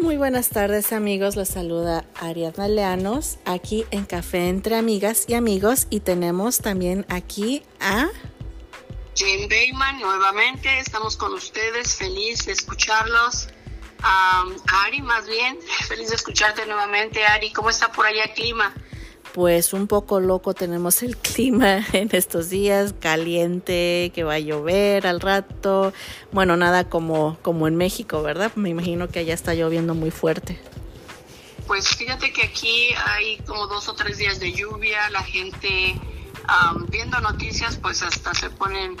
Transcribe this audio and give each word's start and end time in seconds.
Muy 0.00 0.16
buenas 0.16 0.48
tardes 0.48 0.94
amigos, 0.94 1.36
los 1.36 1.48
saluda 1.48 2.06
Ariadna 2.14 2.68
Leanos 2.68 3.36
aquí 3.44 3.84
en 3.90 4.06
Café 4.06 4.48
entre 4.48 4.76
Amigas 4.76 5.26
y 5.28 5.34
Amigos 5.34 5.86
y 5.90 6.00
tenemos 6.00 6.58
también 6.58 7.04
aquí 7.10 7.62
a 7.80 8.08
Jane 9.14 9.46
Bayman 9.46 10.00
nuevamente, 10.00 10.78
estamos 10.78 11.18
con 11.18 11.34
ustedes, 11.34 11.96
feliz 11.96 12.46
de 12.46 12.52
escucharlos. 12.52 13.48
Ari, 14.02 15.02
más 15.02 15.26
bien, 15.26 15.58
feliz 15.86 16.08
de 16.08 16.16
escucharte 16.16 16.64
nuevamente. 16.64 17.22
Ari, 17.26 17.52
¿cómo 17.52 17.68
está 17.68 17.92
por 17.92 18.06
allá 18.06 18.24
el 18.24 18.32
clima? 18.32 18.74
Pues 19.34 19.72
un 19.72 19.86
poco 19.86 20.18
loco 20.20 20.54
tenemos 20.54 21.02
el 21.02 21.16
clima 21.18 21.84
en 21.92 22.08
estos 22.12 22.50
días, 22.50 22.94
caliente, 22.98 24.10
que 24.14 24.24
va 24.24 24.34
a 24.34 24.38
llover 24.38 25.06
al 25.06 25.20
rato. 25.20 25.92
Bueno, 26.32 26.56
nada 26.56 26.88
como, 26.88 27.38
como 27.42 27.68
en 27.68 27.76
México, 27.76 28.22
¿verdad? 28.22 28.52
Me 28.56 28.68
imagino 28.68 29.08
que 29.08 29.20
allá 29.20 29.34
está 29.34 29.54
lloviendo 29.54 29.94
muy 29.94 30.10
fuerte. 30.10 30.60
Pues 31.66 31.88
fíjate 31.88 32.32
que 32.32 32.42
aquí 32.42 32.88
hay 33.06 33.38
como 33.46 33.68
dos 33.68 33.88
o 33.88 33.94
tres 33.94 34.18
días 34.18 34.40
de 34.40 34.52
lluvia, 34.52 35.08
la 35.10 35.22
gente 35.22 35.94
viendo 36.88 37.20
noticias 37.20 37.76
pues 37.76 38.02
hasta 38.02 38.34
se 38.34 38.50
ponen 38.50 38.96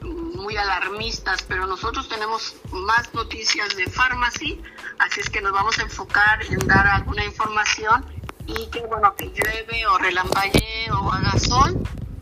muy 0.00 0.56
alarmistas, 0.56 1.42
pero 1.42 1.66
nosotros 1.66 2.08
tenemos 2.08 2.54
más 2.70 3.12
noticias 3.14 3.76
de 3.76 3.86
farmacia, 3.90 4.56
así 4.98 5.20
es 5.20 5.30
que 5.30 5.40
nos 5.40 5.52
vamos 5.52 5.78
a 5.78 5.82
enfocar 5.82 6.42
en 6.50 6.66
dar 6.66 6.86
alguna 6.86 7.24
información 7.24 8.04
y 8.46 8.66
que 8.66 8.80
bueno, 8.86 9.14
que 9.14 9.26
llueve 9.26 9.86
o 9.86 9.98
relampaguee 9.98 10.90
o 10.90 11.12
haga 11.12 11.38
sol, 11.38 11.78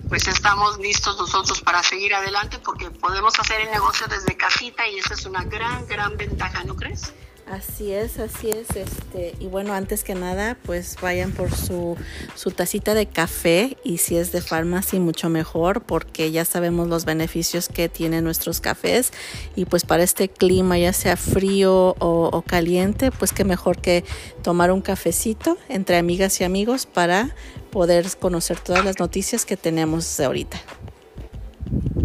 pues 0.09 0.27
estamos 0.29 0.79
listos 0.79 1.17
nosotros 1.19 1.61
para 1.63 1.83
seguir 1.83 2.15
adelante 2.15 2.59
porque 2.59 2.91
podemos 2.91 3.39
hacer 3.39 3.63
el 3.63 3.71
negocio 3.71 4.07
desde 4.09 4.37
casita 4.37 4.87
y 4.87 4.99
esa 4.99 5.15
es 5.15 5.25
una 5.27 5.45
gran, 5.45 5.87
gran 5.87 6.17
ventaja, 6.17 6.65
¿no 6.65 6.77
crees? 6.77 7.13
Así 7.47 7.93
es, 7.93 8.19
así 8.19 8.51
es. 8.51 8.77
Este, 8.77 9.35
y 9.39 9.47
bueno, 9.47 9.75
antes 9.75 10.05
que 10.05 10.15
nada, 10.15 10.57
pues 10.65 10.97
vayan 11.03 11.33
por 11.33 11.55
su, 11.55 11.97
su 12.35 12.51
tacita 12.51 12.95
de 12.95 13.07
café 13.07 13.77
y 13.85 13.99
si 13.99 14.17
es 14.17 14.33
de 14.33 14.41
farmacia, 14.41 14.99
mucho 15.01 15.29
mejor, 15.29 15.83
porque 15.83 16.31
ya 16.31 16.45
sabemos 16.45 16.89
los 16.89 17.05
beneficios 17.05 17.69
que 17.69 17.89
tienen 17.89 18.25
nuestros 18.25 18.61
cafés. 18.61 19.13
Y 19.57 19.65
pues 19.65 19.85
para 19.85 20.03
este 20.03 20.29
clima, 20.29 20.79
ya 20.79 20.93
sea 20.93 21.17
frío 21.17 21.95
o, 21.99 22.31
o 22.33 22.43
caliente, 22.43 23.11
pues 23.11 23.33
qué 23.33 23.45
mejor 23.45 23.81
que 23.81 24.05
tomar 24.43 24.71
un 24.71 24.81
cafecito 24.81 25.59
entre 25.69 25.99
amigas 25.99 26.41
y 26.41 26.45
amigos 26.45 26.87
para 26.87 27.35
poder 27.71 28.07
conocer 28.19 28.61
todas 28.61 28.85
las 28.85 28.99
noticias 28.99 29.45
que 29.45 29.57
tenemos 29.57 30.21
ahorita. 30.21 30.61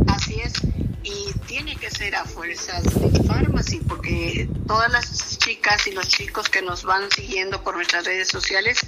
Así 0.08 0.40
es 0.40 0.54
y 1.08 1.32
tiene 1.46 1.76
que 1.78 1.90
ser 1.90 2.16
a 2.16 2.26
fuerzas 2.26 2.84
de 2.84 3.24
farmacia 3.24 3.80
porque 3.88 4.50
todas 4.68 4.92
las 4.92 5.38
chicas 5.38 5.88
y 5.88 5.92
los 5.92 6.08
chicos 6.10 6.50
que 6.50 6.62
nos 6.62 6.84
van 6.84 7.10
siguiendo 7.12 7.64
por 7.64 7.76
nuestras 7.76 8.06
redes 8.06 8.28
sociales 8.28 8.80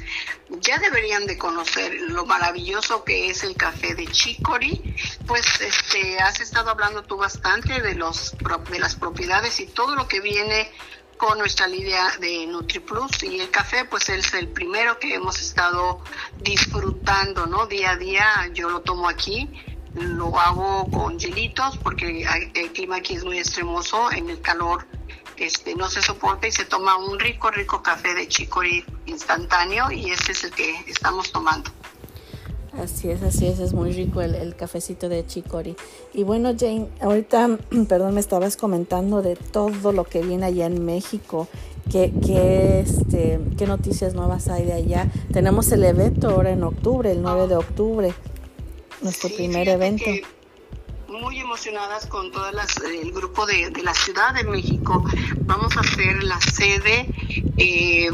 ya 0.49 0.77
deberían 0.79 1.25
de 1.25 1.37
conocer 1.37 1.93
lo 2.09 2.25
maravilloso 2.25 3.05
que 3.05 3.29
es 3.29 3.43
el 3.43 3.55
café 3.55 3.95
de 3.95 4.05
Chicory. 4.07 4.95
Pues 5.27 5.45
este 5.61 6.19
has 6.19 6.41
estado 6.41 6.69
hablando 6.69 7.03
tú 7.03 7.15
bastante 7.15 7.81
de 7.81 7.95
los 7.95 8.35
de 8.69 8.79
las 8.79 8.95
propiedades 8.95 9.59
y 9.61 9.67
todo 9.67 9.95
lo 9.95 10.07
que 10.07 10.19
viene 10.19 10.69
con 11.17 11.37
nuestra 11.37 11.67
línea 11.67 12.17
de 12.19 12.47
NutriPlus 12.47 13.23
y 13.23 13.39
el 13.39 13.49
café 13.49 13.85
pues 13.85 14.09
es 14.09 14.33
el 14.33 14.49
primero 14.49 14.99
que 14.99 15.15
hemos 15.15 15.39
estado 15.39 16.01
disfrutando, 16.41 17.45
¿no? 17.45 17.65
Día 17.67 17.91
a 17.91 17.95
día 17.95 18.49
yo 18.53 18.69
lo 18.69 18.81
tomo 18.81 19.07
aquí 19.07 19.49
lo 19.95 20.37
hago 20.39 20.87
con 20.91 21.17
hielitos 21.17 21.77
porque 21.77 22.25
el 22.53 22.71
clima 22.71 22.97
aquí 22.97 23.15
es 23.15 23.23
muy 23.23 23.39
extremoso, 23.39 24.11
en 24.11 24.29
el 24.29 24.41
calor 24.41 24.85
este, 25.37 25.73
no 25.75 25.89
se 25.89 26.01
soporta 26.01 26.47
y 26.47 26.51
se 26.51 26.65
toma 26.65 26.97
un 26.97 27.17
rico, 27.19 27.49
rico 27.49 27.81
café 27.81 28.13
de 28.13 28.27
chicory 28.27 28.83
instantáneo 29.05 29.89
y 29.91 30.11
ese 30.11 30.33
es 30.33 30.43
el 30.43 30.51
que 30.51 30.75
estamos 30.87 31.31
tomando. 31.31 31.71
Así 32.77 33.09
es, 33.09 33.23
así 33.23 33.47
es, 33.47 33.59
es 33.59 33.73
muy 33.73 33.91
rico 33.91 34.21
el, 34.21 34.55
cafecito 34.55 35.09
de 35.09 35.25
chicory. 35.25 35.75
Y 36.13 36.23
bueno, 36.23 36.53
Jane, 36.57 36.87
ahorita, 37.01 37.57
perdón, 37.89 38.13
me 38.13 38.19
estabas 38.19 38.57
comentando 38.57 39.21
de 39.21 39.35
todo 39.35 39.91
lo 39.91 40.03
que 40.03 40.21
viene 40.21 40.45
allá 40.45 40.65
en 40.67 40.85
México. 40.85 41.47
¿Qué, 41.91 42.13
qué, 42.23 42.81
este, 42.81 43.39
¿Qué 43.57 43.65
noticias 43.65 44.13
nuevas 44.13 44.47
hay 44.47 44.65
de 44.65 44.73
allá? 44.73 45.11
Tenemos 45.33 45.71
el 45.71 45.83
evento 45.83 46.29
ahora 46.29 46.51
en 46.51 46.63
octubre, 46.63 47.11
el 47.11 47.21
9 47.21 47.47
de 47.47 47.55
octubre 47.55 48.13
nuestro 49.01 49.29
primer 49.29 49.67
evento. 49.67 50.05
Muy 51.07 51.39
emocionadas 51.39 52.05
con 52.05 52.31
todo 52.31 52.49
el 52.49 53.11
grupo 53.11 53.45
de, 53.45 53.71
la 53.83 53.93
Ciudad 53.93 54.33
de 54.33 54.43
México. 54.43 55.03
Vamos 55.41 55.75
a 55.75 55.79
hacer 55.81 56.23
la 56.23 56.39
sede 56.39 57.09
eh, 57.57 58.09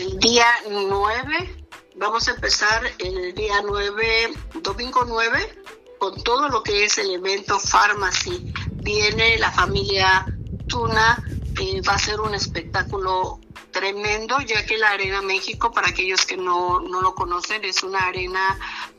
el 0.00 0.18
día 0.18 0.46
9. 0.70 1.66
Vamos 1.96 2.28
a 2.28 2.32
empezar 2.32 2.82
el 2.98 3.34
día 3.34 3.62
9, 3.64 4.34
domingo 4.62 5.04
9, 5.06 5.62
con 5.98 6.22
todo 6.22 6.48
lo 6.48 6.62
que 6.62 6.84
es 6.84 6.98
el 6.98 7.10
evento 7.10 7.58
Pharmacy. 7.58 8.52
Viene 8.74 9.38
la 9.38 9.50
familia 9.50 10.26
Tuna, 10.68 11.24
eh, 11.60 11.80
va 11.88 11.94
a 11.94 11.98
ser 11.98 12.20
un 12.20 12.34
espectáculo 12.34 13.40
tremendo, 13.70 14.40
ya 14.40 14.64
que 14.64 14.78
la 14.78 14.90
Arena 14.90 15.22
México, 15.22 15.70
para 15.72 15.88
aquellos 15.88 16.24
que 16.24 16.36
no, 16.36 16.80
no 16.80 17.00
lo 17.02 17.14
conocen, 17.14 17.64
es 17.64 17.82
una 17.82 18.06
arena 18.06 18.58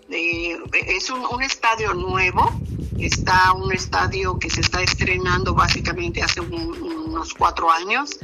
es 0.09 1.09
un, 1.09 1.41
estadio 1.41 1.93
nuevo, 1.93 2.59
está 2.97 3.53
un 3.53 3.71
estadio 3.73 4.39
que 4.39 4.49
se 4.49 4.61
está 4.61 4.81
estrenando 4.81 5.53
básicamente 5.53 6.21
hace 6.21 6.41
unos 6.41 7.33
cuatro 7.33 7.69
años 7.71 8.17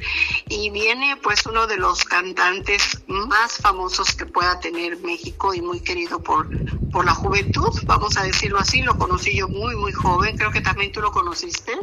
y 0.49 0.69
viene 0.69 1.17
pues 1.21 1.45
uno 1.45 1.67
de 1.67 1.77
los 1.77 2.03
cantantes 2.03 3.03
más 3.07 3.57
famosos 3.57 4.13
que 4.13 4.25
pueda 4.25 4.59
tener 4.59 4.97
México 4.99 5.53
y 5.53 5.61
muy 5.61 5.79
querido 5.79 6.21
por, 6.21 6.47
por 6.91 7.05
la 7.05 7.13
juventud, 7.13 7.71
vamos 7.85 8.17
a 8.17 8.23
decirlo 8.23 8.59
así, 8.59 8.81
lo 8.81 8.97
conocí 8.97 9.35
yo 9.35 9.47
muy 9.47 9.75
muy 9.75 9.91
joven, 9.91 10.37
creo 10.37 10.51
que 10.51 10.61
también 10.61 10.91
tú 10.91 11.01
lo 11.01 11.11
conociste. 11.11 11.73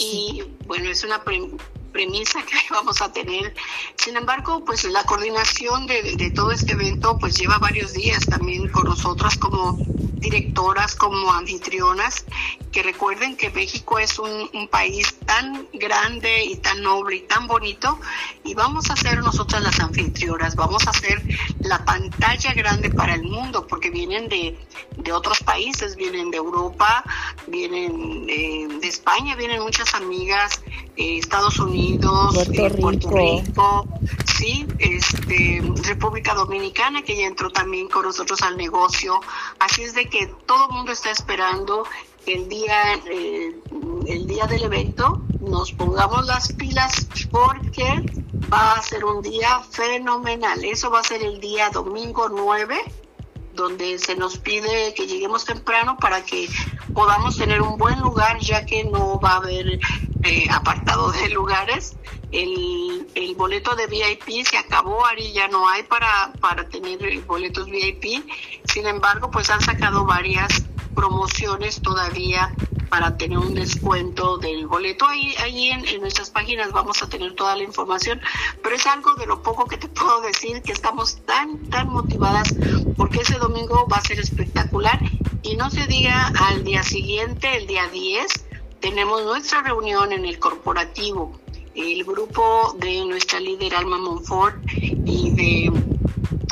Y 0.00 0.44
bueno, 0.66 0.88
es 0.90 1.02
una 1.02 1.24
premisa 1.92 2.42
que 2.42 2.56
vamos 2.70 3.00
a 3.02 3.12
tener. 3.12 3.54
Sin 3.96 4.16
embargo, 4.16 4.64
pues 4.64 4.84
la 4.84 5.04
coordinación 5.04 5.86
de, 5.86 6.32
todo 6.34 6.52
este 6.52 6.72
evento 6.72 7.18
pues 7.18 7.36
lleva 7.36 7.58
varios 7.58 7.92
días 7.92 8.24
también 8.26 8.68
con 8.68 8.84
nosotras 8.84 9.36
como 9.36 9.78
directoras, 10.18 10.94
como 10.96 11.32
anfitrionas, 11.32 12.24
que 12.72 12.82
recuerden 12.82 13.36
que 13.36 13.50
México 13.50 13.98
es 13.98 14.18
un, 14.18 14.50
un 14.52 14.68
país 14.68 15.14
tan 15.24 15.66
grande 15.72 16.44
y 16.44 16.56
tan 16.56 16.82
noble 16.82 17.16
y 17.16 17.20
tan 17.20 17.46
bonito 17.46 17.98
y 18.44 18.54
vamos 18.54 18.90
a 18.90 18.96
ser 18.96 19.18
nosotras 19.18 19.62
las 19.62 19.78
anfitrionas, 19.80 20.56
vamos 20.56 20.86
a 20.86 20.92
ser 20.92 21.22
la 21.60 21.84
pantalla 21.84 22.52
grande 22.54 22.90
para 22.90 23.14
el 23.14 23.22
mundo 23.22 23.66
porque 23.66 23.90
vienen 23.90 24.28
de, 24.28 24.58
de 24.96 25.12
otros 25.12 25.40
países, 25.40 25.96
vienen 25.96 26.30
de 26.30 26.38
Europa, 26.38 27.04
vienen 27.46 28.26
eh, 28.28 28.66
de 28.80 28.88
España, 28.88 29.36
vienen 29.36 29.62
muchas 29.62 29.94
amigas, 29.94 30.60
eh, 30.96 31.18
Estados 31.18 31.58
Unidos, 31.58 32.34
Puerto, 32.34 32.66
eh, 32.66 32.70
Puerto 32.70 33.10
Rico. 33.10 33.88
sí, 34.24 34.66
este, 34.78 35.62
República 35.84 36.34
Dominicana 36.34 37.02
que 37.02 37.16
ya 37.16 37.26
entró 37.26 37.50
también 37.50 37.88
con 37.88 38.04
nosotros 38.04 38.42
al 38.42 38.56
negocio, 38.56 39.20
así 39.58 39.82
es 39.82 39.94
de 39.94 40.06
que 40.06 40.26
todo 40.46 40.68
el 40.68 40.74
mundo 40.74 40.92
está 40.92 41.10
esperando 41.10 41.84
el 42.26 42.48
día, 42.48 42.94
el 44.06 44.26
día 44.26 44.46
del 44.46 44.64
evento 44.64 45.22
nos 45.40 45.72
pongamos 45.72 46.26
las 46.26 46.52
pilas 46.52 47.08
porque 47.30 48.04
va 48.52 48.74
a 48.74 48.82
ser 48.82 49.04
un 49.04 49.22
día 49.22 49.60
fenomenal. 49.70 50.64
Eso 50.64 50.90
va 50.90 51.00
a 51.00 51.04
ser 51.04 51.22
el 51.22 51.40
día 51.40 51.70
domingo 51.70 52.28
9 52.28 52.76
donde 53.58 53.98
se 53.98 54.14
nos 54.14 54.38
pide 54.38 54.94
que 54.94 55.06
lleguemos 55.06 55.44
temprano 55.44 55.96
para 55.98 56.24
que 56.24 56.48
podamos 56.94 57.36
tener 57.36 57.60
un 57.60 57.76
buen 57.76 58.00
lugar, 58.00 58.38
ya 58.38 58.64
que 58.64 58.84
no 58.84 59.20
va 59.20 59.32
a 59.32 59.36
haber 59.36 59.80
eh, 60.22 60.46
apartado 60.50 61.10
de 61.12 61.28
lugares. 61.28 61.96
El, 62.30 63.08
el, 63.14 63.34
boleto 63.34 63.74
de 63.74 63.86
VIP 63.86 64.46
se 64.46 64.58
acabó, 64.58 65.04
Ari, 65.06 65.32
ya 65.32 65.48
no 65.48 65.68
hay 65.68 65.82
para, 65.82 66.32
para 66.40 66.68
tener 66.68 66.98
boletos 67.22 67.66
VIP. 67.66 68.24
Sin 68.64 68.86
embargo, 68.86 69.30
pues 69.30 69.50
han 69.50 69.60
sacado 69.60 70.04
varias 70.04 70.62
promociones 70.94 71.80
todavía 71.82 72.54
para 72.88 73.16
tener 73.16 73.38
un 73.38 73.54
descuento 73.54 74.38
del 74.38 74.66
boleto. 74.66 75.06
Ahí, 75.06 75.34
ahí 75.42 75.68
en, 75.68 76.00
nuestras 76.00 76.30
páginas 76.30 76.72
vamos 76.72 77.02
a 77.02 77.08
tener 77.08 77.34
toda 77.34 77.56
la 77.56 77.62
información, 77.62 78.20
pero 78.62 78.76
es 78.76 78.86
algo 78.86 79.14
de 79.14 79.26
lo 79.26 79.42
poco 79.42 79.66
que 79.66 79.76
te 79.76 79.88
puedo 79.88 80.20
decir, 80.22 80.62
que 80.62 80.72
estamos 80.72 81.18
tan, 81.24 81.58
tan 81.70 81.88
motivadas 81.88 82.54
porque 82.96 83.20
ese 83.20 83.38
domingo 83.38 83.86
va 83.90 83.98
a 83.98 84.00
ser 84.02 84.18
espectacular 84.18 85.00
y 85.42 85.56
no 85.56 85.70
se 85.70 85.86
diga 85.86 86.32
al 86.48 86.64
día 86.64 86.82
siguiente, 86.82 87.56
el 87.56 87.66
día 87.66 87.88
10, 87.88 88.26
tenemos 88.80 89.24
nuestra 89.24 89.62
reunión 89.62 90.12
en 90.12 90.24
el 90.24 90.38
corporativo. 90.38 91.38
El 91.78 92.02
grupo 92.02 92.74
de 92.80 93.04
nuestra 93.04 93.38
líder 93.38 93.72
Alma 93.72 93.98
Monfort 93.98 94.56
y 94.74 95.30
de 95.30 95.72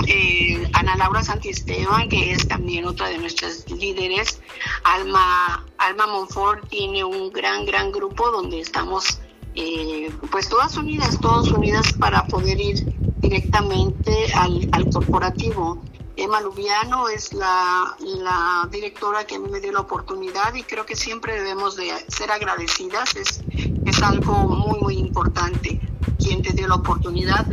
eh, 0.06 0.70
Ana 0.72 0.94
Laura 0.94 1.20
Santisteban, 1.24 2.08
que 2.08 2.30
es 2.30 2.46
también 2.46 2.84
otra 2.84 3.08
de 3.08 3.18
nuestras 3.18 3.68
líderes. 3.68 4.40
Alma, 4.84 5.66
Alma 5.78 6.06
Monfort 6.06 6.68
tiene 6.68 7.02
un 7.02 7.32
gran, 7.32 7.66
gran 7.66 7.90
grupo 7.90 8.30
donde 8.30 8.60
estamos 8.60 9.18
eh, 9.56 10.12
pues 10.30 10.48
todas 10.48 10.76
unidas, 10.76 11.18
todas 11.20 11.50
unidas 11.50 11.92
para 11.94 12.24
poder 12.28 12.60
ir 12.60 12.84
directamente 13.18 14.32
al, 14.32 14.68
al 14.70 14.88
corporativo. 14.90 15.82
Emma 16.14 16.40
Lubiano 16.40 17.08
es 17.08 17.32
la, 17.32 17.96
la, 17.98 18.68
directora 18.70 19.26
que 19.26 19.34
a 19.34 19.38
mí 19.40 19.50
me 19.50 19.60
dio 19.60 19.72
la 19.72 19.80
oportunidad 19.80 20.54
y 20.54 20.62
creo 20.62 20.86
que 20.86 20.94
siempre 20.94 21.34
debemos 21.34 21.76
de 21.76 21.92
ser 22.08 22.30
agradecidas, 22.30 23.16
es, 23.16 23.42
es 23.86 24.02
algo 24.02 24.48
muy, 24.48 24.80
muy 24.80 24.98
importante 24.98 25.80
quien 26.18 26.42
te 26.42 26.52
dio 26.52 26.66
la 26.66 26.76
oportunidad, 26.76 27.46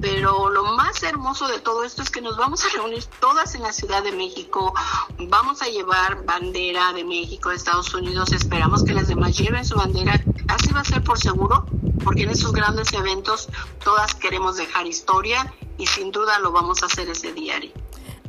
pero 0.00 0.50
lo 0.50 0.64
más 0.74 1.02
hermoso 1.02 1.46
de 1.48 1.60
todo 1.60 1.84
esto 1.84 2.02
es 2.02 2.10
que 2.10 2.20
nos 2.20 2.36
vamos 2.36 2.64
a 2.64 2.68
reunir 2.76 3.04
todas 3.20 3.54
en 3.54 3.62
la 3.62 3.72
Ciudad 3.72 4.02
de 4.02 4.12
México, 4.12 4.74
vamos 5.18 5.62
a 5.62 5.66
llevar 5.66 6.24
bandera 6.24 6.92
de 6.92 7.04
México, 7.04 7.50
de 7.50 7.56
Estados 7.56 7.94
Unidos, 7.94 8.32
esperamos 8.32 8.84
que 8.84 8.94
las 8.94 9.08
demás 9.08 9.36
lleven 9.36 9.64
su 9.64 9.76
bandera, 9.76 10.20
así 10.48 10.72
va 10.72 10.80
a 10.80 10.84
ser 10.84 11.02
por 11.02 11.18
seguro, 11.18 11.66
porque 12.02 12.24
en 12.24 12.30
esos 12.30 12.52
grandes 12.52 12.92
eventos 12.92 13.48
todas 13.84 14.14
queremos 14.14 14.56
dejar 14.56 14.86
historia 14.86 15.54
y 15.78 15.86
sin 15.86 16.10
duda 16.10 16.38
lo 16.40 16.52
vamos 16.52 16.82
a 16.82 16.86
hacer 16.86 17.08
ese 17.08 17.32
diario. 17.32 17.72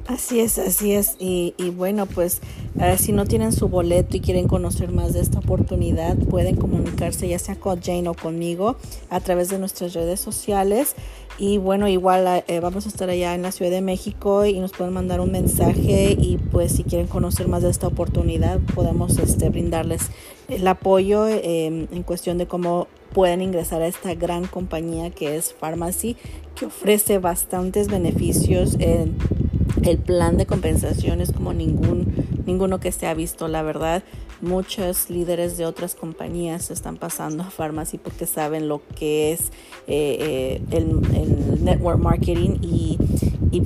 Así 0.08 0.40
es, 0.40 0.58
así 0.58 0.94
es. 0.94 1.18
Y, 1.20 1.54
y 1.58 1.70
bueno, 1.70 2.06
pues 2.06 2.42
uh, 2.76 2.98
si 2.98 3.12
no 3.12 3.26
tienen 3.26 3.52
su 3.52 3.68
boleto 3.68 4.16
y 4.16 4.22
quieren 4.22 4.48
conocer 4.48 4.92
más 4.92 5.14
de 5.14 5.20
esta 5.20 5.40
oportunidad, 5.40 6.18
pueden 6.18 6.56
comunicarse 6.56 7.28
ya 7.28 7.38
sea 7.40 7.56
con 7.58 7.82
Jane 7.82 8.08
o 8.08 8.14
conmigo 8.14 8.78
a 9.10 9.20
través 9.20 9.50
de 9.50 9.60
nuestras 9.60 9.94
redes 9.94 10.22
sociales. 10.22 10.96
Y 11.38 11.58
bueno, 11.58 11.90
igual 11.90 12.44
eh, 12.48 12.60
vamos 12.62 12.86
a 12.86 12.90
estar 12.90 13.10
allá 13.10 13.36
en 13.36 13.42
la 13.42 13.52
Ciudad 13.52 13.70
de 13.70 13.82
México 13.82 14.46
y 14.46 14.60
nos 14.60 14.72
pueden 14.72 14.94
mandar 14.94 15.20
un 15.20 15.32
mensaje 15.32 16.16
y 16.18 16.38
pues 16.38 16.72
si 16.72 16.84
quieren 16.84 17.08
conocer 17.08 17.50
más 17.50 17.62
de 17.62 17.70
esta 17.70 17.88
oportunidad, 17.88 18.60
podemos 18.74 19.20
este, 19.20 19.50
brindarles 19.50 20.10
el 20.48 20.66
apoyo 20.68 21.28
eh, 21.28 21.66
en 21.66 22.04
cuestión 22.04 22.38
de 22.38 22.48
cómo 22.48 22.88
pueden 23.14 23.42
ingresar 23.42 23.82
a 23.82 23.88
esta 23.88 24.16
gran 24.16 24.48
compañía 24.48 25.10
que 25.10 25.36
es 25.36 25.54
Pharmacy, 25.54 26.16
que 26.56 26.68
ofrece 26.68 27.20
bastantes 27.20 27.88
beneficios. 27.88 28.78
Eh, 28.80 29.12
el 29.84 29.98
plan 29.98 30.38
de 30.38 30.46
compensación 30.46 31.22
es 31.22 31.32
como 31.32 31.54
ningún, 31.54 32.14
ninguno 32.46 32.80
que 32.80 32.92
se 32.92 33.08
ha 33.08 33.14
visto, 33.14 33.48
la 33.48 33.62
verdad. 33.62 34.04
Muchos 34.42 35.10
líderes 35.10 35.58
de 35.58 35.66
otras 35.66 35.96
compañías 35.96 36.70
están 36.70 36.98
pasando 36.98 37.44
a 37.44 37.50
Pharmacy 37.50 37.98
porque 37.98 38.28
saben 38.28 38.68
lo 38.68 38.82
que 38.96 39.34
es 39.34 39.52
eh, 39.88 40.60
eh, 40.60 40.62
el, 40.72 41.64
network 41.64 42.00
marketing 42.00 42.60
y, 42.62 42.98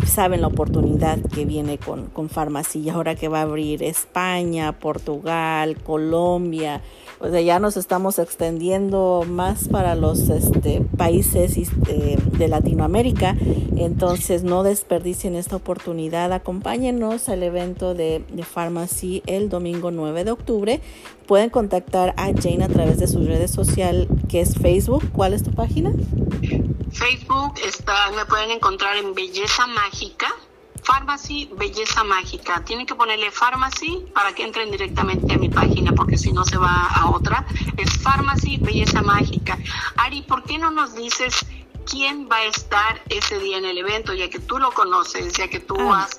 saben 0.05 0.41
la 0.41 0.47
oportunidad 0.47 1.19
que 1.19 1.45
viene 1.45 1.77
con, 1.77 2.07
con 2.07 2.29
Pharmacy. 2.29 2.89
Ahora 2.89 3.15
que 3.15 3.27
va 3.27 3.39
a 3.39 3.43
abrir 3.43 3.83
España, 3.83 4.71
Portugal, 4.79 5.77
Colombia, 5.77 6.81
o 7.21 7.29
sea, 7.29 7.41
ya 7.41 7.59
nos 7.59 7.77
estamos 7.77 8.17
extendiendo 8.17 9.23
más 9.27 9.67
para 9.67 9.93
los 9.95 10.29
este, 10.29 10.81
países 10.97 11.55
eh, 11.87 12.17
de 12.37 12.47
Latinoamérica. 12.47 13.35
Entonces, 13.77 14.43
no 14.43 14.63
desperdicien 14.63 15.35
esta 15.35 15.55
oportunidad. 15.55 16.33
Acompáñenos 16.33 17.29
al 17.29 17.43
evento 17.43 17.93
de, 17.93 18.25
de 18.29 18.43
Pharmacy 18.43 19.21
el 19.27 19.49
domingo 19.49 19.91
9 19.91 20.23
de 20.23 20.31
octubre. 20.31 20.81
Pueden 21.27 21.51
contactar 21.51 22.15
a 22.17 22.31
Jane 22.33 22.63
a 22.63 22.69
través 22.69 22.97
de 22.99 23.07
sus 23.07 23.27
redes 23.27 23.51
sociales, 23.51 24.07
que 24.27 24.41
es 24.41 24.55
Facebook. 24.55 25.11
¿Cuál 25.11 25.33
es 25.33 25.43
tu 25.43 25.51
página? 25.51 25.93
Facebook 26.91 27.53
está, 27.65 28.11
me 28.15 28.25
pueden 28.25 28.51
encontrar 28.51 28.97
en 28.97 29.13
Belleza 29.13 29.67
Mágica. 29.67 30.27
Pharmacy 30.83 31.49
Belleza 31.57 32.03
Mágica. 32.03 32.63
Tienen 32.65 32.85
que 32.85 32.95
ponerle 32.95 33.31
Pharmacy 33.31 34.05
para 34.13 34.33
que 34.33 34.43
entren 34.43 34.71
directamente 34.71 35.33
a 35.33 35.37
mi 35.37 35.49
página, 35.49 35.93
porque 35.93 36.17
si 36.17 36.31
no 36.31 36.43
se 36.45 36.57
va 36.57 36.87
a 36.87 37.09
otra. 37.09 37.45
Es 37.77 37.97
Pharmacy 37.97 38.57
Belleza 38.57 39.01
Mágica. 39.01 39.57
Ari, 39.97 40.23
¿por 40.23 40.43
qué 40.43 40.57
no 40.57 40.71
nos 40.71 40.95
dices 40.95 41.45
quién 41.85 42.27
va 42.31 42.37
a 42.37 42.45
estar 42.45 43.01
ese 43.09 43.39
día 43.39 43.57
en 43.57 43.65
el 43.65 43.77
evento, 43.77 44.13
ya 44.13 44.29
que 44.29 44.39
tú 44.39 44.57
lo 44.57 44.71
conoces, 44.71 45.33
ya 45.33 45.47
que 45.47 45.59
tú 45.59 45.75
ah. 45.79 46.03
has 46.03 46.17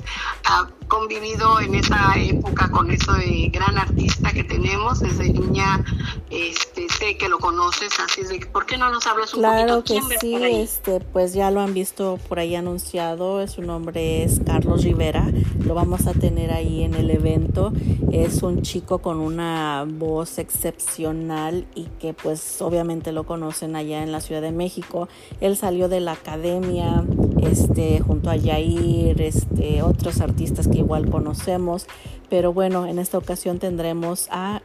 uh, 0.63 0.87
convivido 0.89 1.59
en 1.61 1.75
esa 1.75 2.15
época 2.17 2.71
con 2.71 2.91
ese 2.91 3.49
gran 3.51 3.79
artista 3.79 4.31
que 4.33 4.45
tenemos 4.45 5.01
desde 5.01 5.33
niña, 5.33 5.83
este, 6.31 6.87
sé 6.89 7.17
que 7.17 7.29
lo 7.29 7.39
conoces, 7.39 7.99
así 7.99 8.21
es 8.21 8.29
de 8.29 8.47
¿por 8.47 8.67
qué 8.67 8.77
no 8.77 8.91
nos 8.91 9.07
hablas 9.07 9.33
un 9.33 9.41
claro 9.41 9.77
poquito? 9.77 10.01
Claro 10.01 10.09
que 10.09 10.19
sí, 10.19 10.35
este, 10.35 11.01
pues 11.01 11.33
ya 11.33 11.51
lo 11.51 11.61
han 11.61 11.73
visto 11.73 12.19
por 12.29 12.39
ahí 12.39 12.55
anunciado, 12.55 13.47
su 13.49 13.63
nombre 13.63 14.23
es 14.23 14.41
Carlos 14.45 14.85
Rivera, 14.85 15.31
lo 15.65 15.75
vamos 15.75 16.07
a 16.07 16.13
tener 16.13 16.53
ahí 16.53 16.83
en 16.83 16.95
el 16.95 17.11
evento, 17.11 17.73
es 18.13 18.43
un 18.43 18.63
chico 18.63 18.99
con 18.99 19.21
una 19.21 19.87
voz 19.89 20.39
excepcional 20.39 21.67
y 21.75 21.85
que 22.01 22.13
pues 22.13 22.61
obviamente 22.61 23.13
lo 23.13 23.25
conocen 23.25 23.77
allá 23.77 24.03
en 24.03 24.13
la 24.13 24.21
Ciudad 24.21 24.43
de 24.43 24.53
México, 24.53 25.09
él 25.53 25.59
salió 25.59 25.89
de 25.89 26.01
la 26.01 26.13
academia, 26.13 27.05
este, 27.43 28.01
junto 28.01 28.31
a 28.31 28.37
Yair, 28.37 29.21
este, 29.21 29.83
otros 29.83 30.21
artistas 30.23 30.67
que 30.67 30.79
igual 30.79 31.11
conocemos. 31.11 31.87
Pero 32.33 32.55
bueno, 32.55 32.87
en 32.87 32.99
esta 32.99 33.19
ocasión 33.19 33.59
tendremos 33.59 34.27
a 34.31 34.63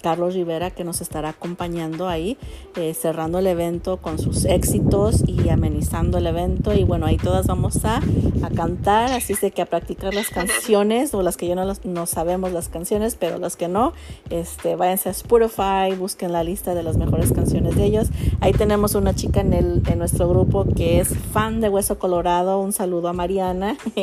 Carlos 0.00 0.34
Rivera 0.34 0.70
que 0.70 0.84
nos 0.84 1.00
estará 1.00 1.30
acompañando 1.30 2.06
ahí, 2.06 2.38
eh, 2.76 2.94
cerrando 2.94 3.40
el 3.40 3.48
evento 3.48 3.96
con 3.96 4.20
sus 4.20 4.44
éxitos 4.44 5.24
y 5.26 5.48
amenizando 5.48 6.18
el 6.18 6.28
evento. 6.28 6.72
Y 6.72 6.84
bueno, 6.84 7.06
ahí 7.06 7.16
todas 7.16 7.48
vamos 7.48 7.84
a, 7.84 7.96
a 7.96 8.50
cantar, 8.50 9.10
así 9.10 9.32
es 9.32 9.40
de 9.40 9.50
que 9.50 9.60
a 9.60 9.66
practicar 9.66 10.14
las 10.14 10.28
canciones, 10.30 11.12
o 11.12 11.22
las 11.22 11.36
que 11.36 11.48
ya 11.48 11.56
no, 11.56 11.64
no 11.82 12.06
sabemos 12.06 12.52
las 12.52 12.68
canciones, 12.68 13.16
pero 13.16 13.38
las 13.38 13.56
que 13.56 13.66
no, 13.66 13.92
este, 14.30 14.76
váyanse 14.76 15.08
a 15.08 15.12
Spotify, 15.12 15.92
busquen 15.98 16.30
la 16.30 16.44
lista 16.44 16.76
de 16.76 16.84
las 16.84 16.96
mejores 16.96 17.32
canciones 17.32 17.74
de 17.74 17.86
ellos. 17.86 18.06
Ahí 18.40 18.52
tenemos 18.52 18.94
una 18.94 19.16
chica 19.16 19.40
en, 19.40 19.52
el, 19.52 19.82
en 19.88 19.98
nuestro 19.98 20.28
grupo 20.28 20.64
que 20.76 21.00
es 21.00 21.08
fan 21.32 21.60
de 21.60 21.70
Hueso 21.70 21.98
Colorado. 21.98 22.60
Un 22.60 22.72
saludo 22.72 23.08
a 23.08 23.12
Mariana, 23.12 23.76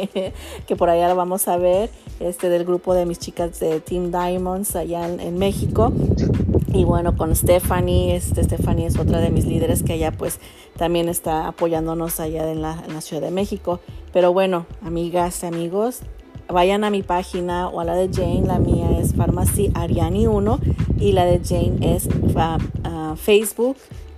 que 0.68 0.76
por 0.76 0.90
allá 0.90 1.08
la 1.08 1.14
vamos 1.14 1.48
a 1.48 1.56
ver, 1.56 1.90
este, 2.20 2.50
del 2.50 2.66
grupo 2.66 2.97
de 2.98 3.06
mis 3.06 3.20
chicas 3.20 3.60
de 3.60 3.80
Team 3.80 4.12
Diamonds 4.12 4.76
allá 4.76 5.08
en, 5.08 5.38
México. 5.38 5.92
Y 6.74 6.84
bueno, 6.84 7.16
con 7.16 7.36
Stephanie, 7.36 8.16
este, 8.16 8.44
Stephanie 8.44 8.86
es 8.88 8.98
otra 8.98 9.20
de 9.20 9.30
mis 9.30 9.46
líderes 9.46 9.84
que 9.84 9.94
allá 9.94 10.12
pues 10.12 10.40
también 10.78 11.10
está 11.10 11.48
apoyándonos 11.48 12.20
allá 12.20 12.52
en 12.52 12.62
la, 12.62 12.84
en 12.88 12.94
la 12.94 13.02
Ciudad 13.02 13.22
de 13.22 13.32
México. 13.32 13.80
Pero 14.14 14.34
bueno, 14.34 14.66
amigas, 14.84 15.44
amigos, 15.44 16.02
vayan 16.48 16.84
a 16.84 16.90
mi 16.90 17.04
página 17.04 17.70
o 17.70 17.80
a 17.80 17.86
la 17.86 17.96
de 17.96 18.10
Jane. 18.12 18.44
La 18.46 18.60
mía 18.60 19.00
es 19.00 19.14
Pharmacy 19.14 19.72
Ariani 19.74 20.28
1 20.28 20.60
y 21.00 21.12
la 21.14 21.26
de 21.26 21.40
Jane 21.44 21.96
es 21.96 22.08
uh, 22.08 22.88
uh, 22.88 23.16
Facebook 23.16 23.78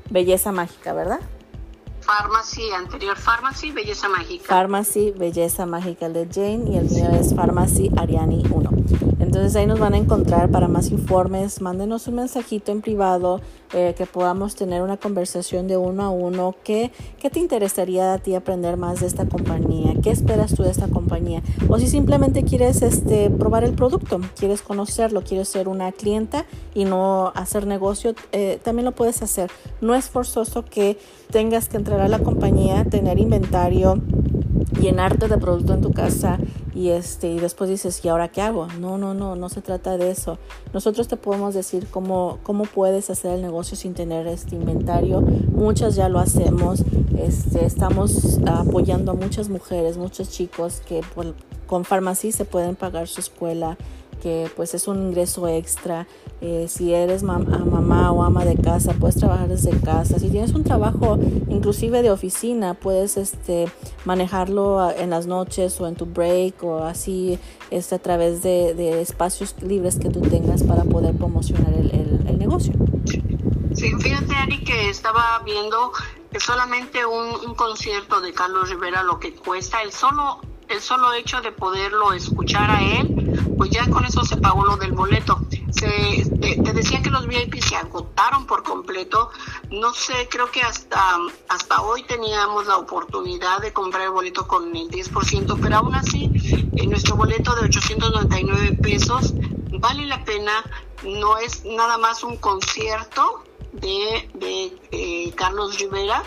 Belleza 0.09 0.51
Mágica, 0.51 0.93
¿verdad? 0.93 1.19
Pharmacy, 2.09 2.71
anterior 2.71 3.15
Pharmacy, 3.15 3.71
Belleza 3.71 4.09
Mágica. 4.09 4.45
Pharmacy, 4.47 5.11
Belleza 5.11 5.67
Mágica, 5.67 6.09
de 6.09 6.27
Jane, 6.27 6.71
y 6.71 6.77
el 6.77 6.89
mío 6.89 7.11
es 7.11 7.35
Pharmacy 7.35 7.91
Ariani 7.97 8.43
1. 8.49 8.69
Entonces 9.29 9.55
ahí 9.55 9.67
nos 9.67 9.79
van 9.79 9.93
a 9.93 9.97
encontrar 9.97 10.49
para 10.49 10.67
más 10.67 10.89
informes. 10.89 11.61
Mándenos 11.61 12.07
un 12.07 12.15
mensajito 12.15 12.71
en 12.71 12.81
privado 12.81 13.41
eh, 13.73 13.93
que 13.95 14.07
podamos 14.07 14.55
tener 14.55 14.81
una 14.81 14.97
conversación 14.97 15.67
de 15.67 15.77
uno 15.77 16.01
a 16.01 16.09
uno. 16.09 16.55
¿Qué, 16.63 16.91
¿Qué 17.19 17.29
te 17.29 17.39
interesaría 17.39 18.13
a 18.13 18.17
ti 18.17 18.33
aprender 18.33 18.75
más 18.75 19.01
de 19.01 19.05
esta 19.05 19.29
compañía? 19.29 19.93
¿Qué 20.01 20.09
esperas 20.09 20.55
tú 20.55 20.63
de 20.63 20.71
esta 20.71 20.87
compañía? 20.87 21.43
O 21.67 21.77
si 21.77 21.87
simplemente 21.87 22.43
quieres 22.43 22.81
este, 22.81 23.29
probar 23.29 23.63
el 23.63 23.73
producto, 23.73 24.19
quieres 24.35 24.63
conocerlo, 24.63 25.21
quieres 25.21 25.47
ser 25.47 25.67
una 25.67 25.91
clienta 25.91 26.45
y 26.73 26.85
no 26.85 27.31
hacer 27.35 27.67
negocio, 27.67 28.15
eh, 28.31 28.59
también 28.63 28.85
lo 28.85 28.93
puedes 28.93 29.21
hacer. 29.21 29.51
No 29.79 29.93
es 29.93 30.09
forzoso 30.09 30.65
que 30.65 30.97
tengas 31.29 31.69
que 31.69 31.77
entrar 31.77 32.01
a 32.01 32.07
la 32.07 32.17
compañía, 32.17 32.83
tener 32.85 33.19
inventario, 33.19 34.01
llenarte 34.81 35.27
de 35.27 35.37
producto 35.37 35.75
en 35.75 35.81
tu 35.81 35.91
casa 35.91 36.39
y 36.73 36.89
este 36.89 37.29
y 37.31 37.39
después 37.39 37.69
dices, 37.69 38.03
¿y 38.03 38.09
ahora 38.09 38.27
qué 38.27 38.41
hago? 38.41 38.67
No, 38.79 38.97
no, 38.97 39.13
no, 39.13 39.35
no 39.35 39.49
se 39.49 39.61
trata 39.61 39.97
de 39.97 40.11
eso. 40.11 40.37
Nosotros 40.73 41.07
te 41.07 41.17
podemos 41.17 41.53
decir 41.53 41.87
cómo, 41.89 42.39
cómo 42.43 42.63
puedes 42.65 43.09
hacer 43.09 43.35
el 43.35 43.41
negocio 43.41 43.75
sin 43.75 43.93
tener 43.93 44.27
este 44.27 44.55
inventario. 44.55 45.21
Muchas 45.21 45.95
ya 45.95 46.09
lo 46.09 46.19
hacemos. 46.19 46.83
Este, 47.17 47.65
estamos 47.65 48.39
apoyando 48.45 49.11
a 49.11 49.15
muchas 49.15 49.49
mujeres, 49.49 49.97
muchos 49.97 50.29
chicos 50.29 50.81
que 50.87 51.01
con 51.67 51.85
farmacia 51.85 52.31
se 52.31 52.45
pueden 52.45 52.75
pagar 52.75 53.07
su 53.07 53.19
escuela 53.19 53.77
que 54.21 54.51
pues 54.55 54.73
es 54.73 54.87
un 54.87 55.07
ingreso 55.07 55.47
extra. 55.47 56.07
Eh, 56.41 56.67
si 56.69 56.93
eres 56.93 57.23
mam 57.23 57.45
mamá 57.69 58.11
o 58.11 58.23
ama 58.23 58.45
de 58.45 58.55
casa, 58.55 58.93
puedes 58.93 59.17
trabajar 59.17 59.47
desde 59.47 59.71
casa. 59.81 60.19
Si 60.19 60.29
tienes 60.29 60.53
un 60.53 60.63
trabajo 60.63 61.17
inclusive 61.49 62.01
de 62.01 62.11
oficina, 62.11 62.73
puedes 62.73 63.17
este, 63.17 63.71
manejarlo 64.05 64.89
en 64.91 65.09
las 65.09 65.25
noches 65.25 65.79
o 65.81 65.87
en 65.87 65.95
tu 65.95 66.05
break 66.05 66.63
o 66.63 66.83
así 66.83 67.39
este, 67.71 67.95
a 67.95 67.99
través 67.99 68.41
de, 68.41 68.73
de 68.73 69.01
espacios 69.01 69.55
libres 69.61 69.97
que 69.97 70.09
tú 70.09 70.21
tengas 70.21 70.63
para 70.63 70.83
poder 70.83 71.15
promocionar 71.15 71.73
el, 71.73 71.91
el, 71.91 72.27
el 72.27 72.39
negocio. 72.39 72.73
Sí, 73.73 73.93
fíjate 73.99 74.35
Ari 74.35 74.63
que 74.63 74.89
estaba 74.89 75.41
viendo 75.45 75.91
que 76.31 76.39
solamente 76.39 77.05
un, 77.05 77.49
un 77.49 77.55
concierto 77.55 78.21
de 78.21 78.33
Carlos 78.33 78.69
Rivera 78.69 79.03
lo 79.03 79.19
que 79.19 79.33
cuesta, 79.33 79.81
el 79.81 79.91
solo 79.91 80.41
el 80.69 80.81
solo 80.81 81.13
hecho 81.13 81.41
de 81.41 81.51
poderlo 81.51 82.13
escuchar 82.13 82.69
a 82.69 82.81
él, 82.81 83.18
ya 83.69 83.89
con 83.89 84.05
eso 84.05 84.23
se 84.23 84.37
pagó 84.37 84.65
lo 84.65 84.77
del 84.77 84.91
boleto. 84.91 85.39
Se, 85.71 86.25
te, 86.41 86.61
te 86.61 86.73
decía 86.73 87.01
que 87.01 87.09
los 87.09 87.27
VIP 87.27 87.61
se 87.61 87.75
agotaron 87.75 88.45
por 88.45 88.63
completo, 88.63 89.29
no 89.69 89.93
sé, 89.93 90.27
creo 90.29 90.49
que 90.51 90.61
hasta, 90.61 91.17
hasta 91.47 91.81
hoy 91.81 92.03
teníamos 92.03 92.67
la 92.67 92.77
oportunidad 92.77 93.61
de 93.61 93.71
comprar 93.71 94.03
el 94.03 94.11
boleto 94.11 94.47
con 94.47 94.75
el 94.75 94.89
10%, 94.89 95.59
pero 95.61 95.77
aún 95.77 95.95
así, 95.95 96.31
en 96.75 96.89
nuestro 96.89 97.15
boleto 97.15 97.55
de 97.55 97.65
899 97.65 98.77
pesos 98.81 99.33
vale 99.79 100.05
la 100.05 100.23
pena, 100.25 100.63
no 101.03 101.37
es 101.37 101.63
nada 101.65 101.97
más 101.97 102.23
un 102.23 102.37
concierto 102.37 103.43
de, 103.71 104.29
de 104.33 104.77
eh, 104.91 105.31
Carlos 105.35 105.77
Rivera, 105.79 106.23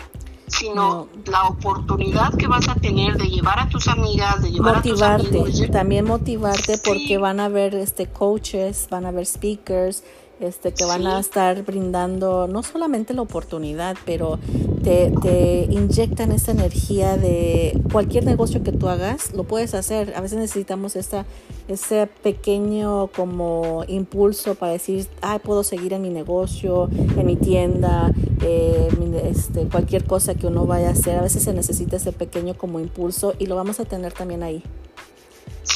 sino 0.59 1.07
la 1.25 1.43
oportunidad 1.47 2.33
que 2.35 2.47
vas 2.47 2.67
a 2.69 2.75
tener 2.75 3.17
de 3.17 3.25
llevar 3.25 3.59
a 3.59 3.69
tus 3.69 3.87
amigas, 3.87 4.41
de 4.41 4.51
llevar 4.51 4.77
motivarte, 4.77 5.27
a 5.27 5.43
tus 5.43 5.55
amigos. 5.55 5.71
también 5.71 6.05
motivarte 6.05 6.77
porque 6.77 7.17
van 7.17 7.39
a 7.39 7.49
ver 7.49 7.73
este 7.75 8.07
coaches, 8.07 8.87
van 8.89 9.05
a 9.05 9.11
ver 9.11 9.25
speakers, 9.25 10.03
este, 10.43 10.73
que 10.73 10.85
van 10.85 11.07
a 11.07 11.19
estar 11.19 11.63
brindando 11.63 12.47
no 12.47 12.63
solamente 12.63 13.13
la 13.13 13.21
oportunidad, 13.21 13.97
pero 14.05 14.39
te, 14.83 15.11
te, 15.21 15.67
inyectan 15.69 16.31
esa 16.31 16.51
energía 16.51 17.17
de 17.17 17.79
cualquier 17.91 18.25
negocio 18.25 18.63
que 18.63 18.71
tú 18.71 18.89
hagas, 18.89 19.33
lo 19.33 19.45
puedes 19.45 19.73
hacer. 19.73 20.13
A 20.15 20.21
veces 20.21 20.37
necesitamos 20.37 20.95
esa, 20.95 21.25
ese 21.67 22.07
pequeño 22.21 23.07
como 23.07 23.85
impulso 23.87 24.55
para 24.55 24.73
decir, 24.73 25.07
ah, 25.21 25.39
puedo 25.39 25.63
seguir 25.63 25.93
en 25.93 26.01
mi 26.01 26.09
negocio, 26.09 26.89
en 26.91 27.25
mi 27.25 27.35
tienda, 27.35 28.11
eh, 28.41 28.89
este, 29.23 29.67
cualquier 29.67 30.05
cosa 30.05 30.35
que 30.35 30.47
uno 30.47 30.65
vaya 30.65 30.89
a 30.89 30.91
hacer. 30.91 31.17
A 31.17 31.21
veces 31.21 31.43
se 31.43 31.53
necesita 31.53 31.95
ese 31.95 32.11
pequeño 32.11 32.55
como 32.55 32.79
impulso 32.79 33.33
y 33.39 33.45
lo 33.45 33.55
vamos 33.55 33.79
a 33.79 33.85
tener 33.85 34.13
también 34.13 34.43
ahí. 34.43 34.63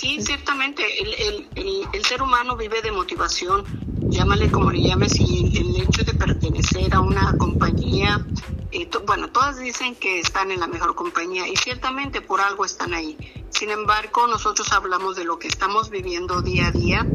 Sí, 0.07 0.21
ciertamente, 0.21 0.83
el, 1.01 1.13
el, 1.15 1.49
el, 1.55 1.87
el 1.91 2.05
ser 2.05 2.21
humano 2.21 2.55
vive 2.55 2.81
de 2.81 2.93
motivación 2.93 3.65
llámale 4.09 4.49
como 4.49 4.71
le 4.71 4.81
llames, 4.81 5.19
y 5.19 5.51
el 5.57 5.75
hecho 5.81 6.03
de 6.03 6.13
pertenecer 6.13 6.93
a 6.93 7.01
una 7.01 7.37
compañía, 7.37 8.25
eh, 8.71 8.89
bueno, 9.05 9.29
todas 9.29 9.59
dicen 9.59 9.95
que 9.95 10.19
están 10.19 10.51
en 10.51 10.59
la 10.59 10.67
mejor 10.67 10.95
compañía 10.95 11.47
y 11.47 11.55
ciertamente 11.57 12.21
por 12.21 12.39
algo 12.39 12.63
están 12.63 12.93
ahí. 12.93 13.17
Sin 13.49 13.69
embargo, 13.69 14.27
nosotros 14.27 14.71
hablamos 14.71 15.17
de 15.17 15.25
lo 15.25 15.37
que 15.39 15.49
estamos 15.49 15.89
viviendo 15.89 16.41
día 16.41 16.67
a 16.67 16.71
día, 16.71 17.05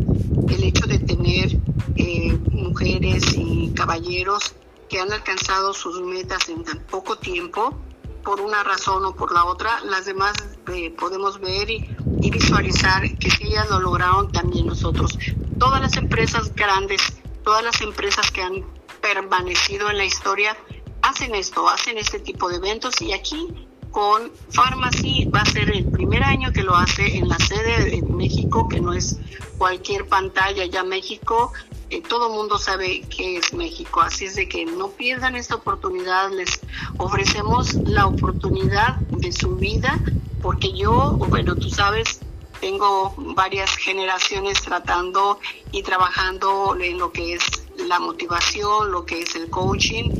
el 0.48 0.62
hecho 0.62 0.86
de 0.86 0.98
tener 0.98 1.56
eh, 1.96 2.38
mujeres 2.50 3.24
y 3.36 3.72
caballeros 3.74 4.54
que 4.88 5.00
han 5.00 5.12
alcanzado 5.12 5.72
sus 5.72 6.00
metas 6.02 6.48
en 6.50 6.62
tan 6.62 6.80
poco 6.80 7.16
tiempo, 7.16 7.74
por 8.22 8.40
una 8.40 8.62
razón 8.62 9.04
o 9.06 9.14
por 9.16 9.32
la 9.32 9.44
otra, 9.44 9.80
las 9.80 10.04
demás 10.04 10.34
eh, 10.72 10.90
podemos 10.90 11.40
ver 11.40 11.70
y, 11.70 11.88
y, 12.22 12.30
visualizar 12.30 13.02
que 13.18 13.30
si 13.30 13.44
ellas 13.48 13.68
lo 13.68 13.80
lograron, 13.80 14.30
también 14.32 14.66
nosotros. 14.66 15.18
Todas 15.58 15.80
las 15.80 15.96
empresas 15.96 16.54
grandes, 16.54 17.00
todas 17.44 17.62
las 17.64 17.80
empresas 17.80 18.30
que 18.30 18.42
han 18.42 18.64
permanecido 19.00 19.90
en 19.90 19.98
la 19.98 20.04
historia, 20.04 20.56
hacen 21.02 21.34
esto, 21.34 21.68
hacen 21.68 21.98
este 21.98 22.20
tipo 22.20 22.48
de 22.48 22.56
eventos 22.56 23.00
y 23.00 23.12
aquí 23.12 23.66
con 23.90 24.32
Pharmacy 24.50 25.26
va 25.26 25.40
a 25.40 25.44
ser 25.46 25.70
el 25.70 25.84
primer 25.84 26.22
año 26.22 26.52
que 26.52 26.62
lo 26.62 26.74
hace 26.74 27.18
en 27.18 27.28
la 27.28 27.38
sede 27.38 27.90
de 27.90 28.02
México, 28.02 28.68
que 28.68 28.80
no 28.80 28.94
es 28.94 29.18
cualquier 29.58 30.06
pantalla, 30.06 30.64
ya 30.64 30.82
México 30.82 31.52
eh, 31.92 32.00
todo 32.08 32.30
mundo 32.30 32.56
sabe 32.56 33.02
que 33.02 33.36
es 33.36 33.52
México, 33.52 34.00
así 34.00 34.24
es 34.24 34.34
de 34.34 34.48
que 34.48 34.64
no 34.64 34.88
pierdan 34.92 35.36
esta 35.36 35.56
oportunidad, 35.56 36.30
les 36.30 36.58
ofrecemos 36.96 37.74
la 37.74 38.06
oportunidad 38.06 38.96
de 39.10 39.30
su 39.30 39.56
vida, 39.56 40.00
porque 40.42 40.76
yo, 40.76 41.16
bueno, 41.30 41.54
tú 41.54 41.70
sabes, 41.70 42.20
tengo 42.60 43.14
varias 43.16 43.74
generaciones 43.76 44.60
tratando 44.60 45.38
y 45.70 45.82
trabajando 45.82 46.76
en 46.80 46.98
lo 46.98 47.12
que 47.12 47.34
es 47.34 47.42
la 47.78 47.98
motivación, 47.98 48.92
lo 48.92 49.06
que 49.06 49.22
es 49.22 49.34
el 49.36 49.48
coaching. 49.50 50.10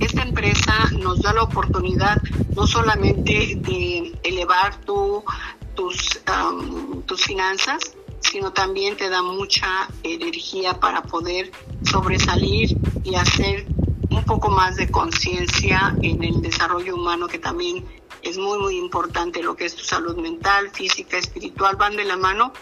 Esta 0.00 0.22
empresa 0.22 0.90
nos 0.98 1.22
da 1.22 1.32
la 1.32 1.42
oportunidad 1.42 2.20
no 2.56 2.66
solamente 2.66 3.56
de 3.56 4.18
elevar 4.22 4.80
tu, 4.82 5.22
tus, 5.74 6.20
tus 7.06 7.24
finanzas, 7.24 7.78
sino 8.20 8.52
también 8.52 8.96
te 8.96 9.08
da 9.08 9.22
mucha 9.22 9.88
energía 10.02 10.78
para 10.80 11.02
poder 11.02 11.52
sobresalir 11.84 12.76
y 13.04 13.14
hacer 13.14 13.66
un 14.10 14.24
poco 14.24 14.50
más 14.50 14.76
de 14.76 14.90
conciencia 14.90 15.96
en 16.02 16.22
el 16.24 16.42
desarrollo 16.42 16.94
humano 16.96 17.28
que 17.28 17.38
también 17.38 17.84
es 18.22 18.38
muy 18.38 18.58
muy 18.58 18.76
importante 18.76 19.42
lo 19.42 19.56
que 19.56 19.64
es 19.64 19.74
tu 19.74 19.84
salud 19.84 20.16
mental, 20.16 20.70
física, 20.70 21.18
espiritual 21.18 21.76
van 21.76 21.96
de 21.96 22.04
la 22.04 22.16
mano 22.16 22.52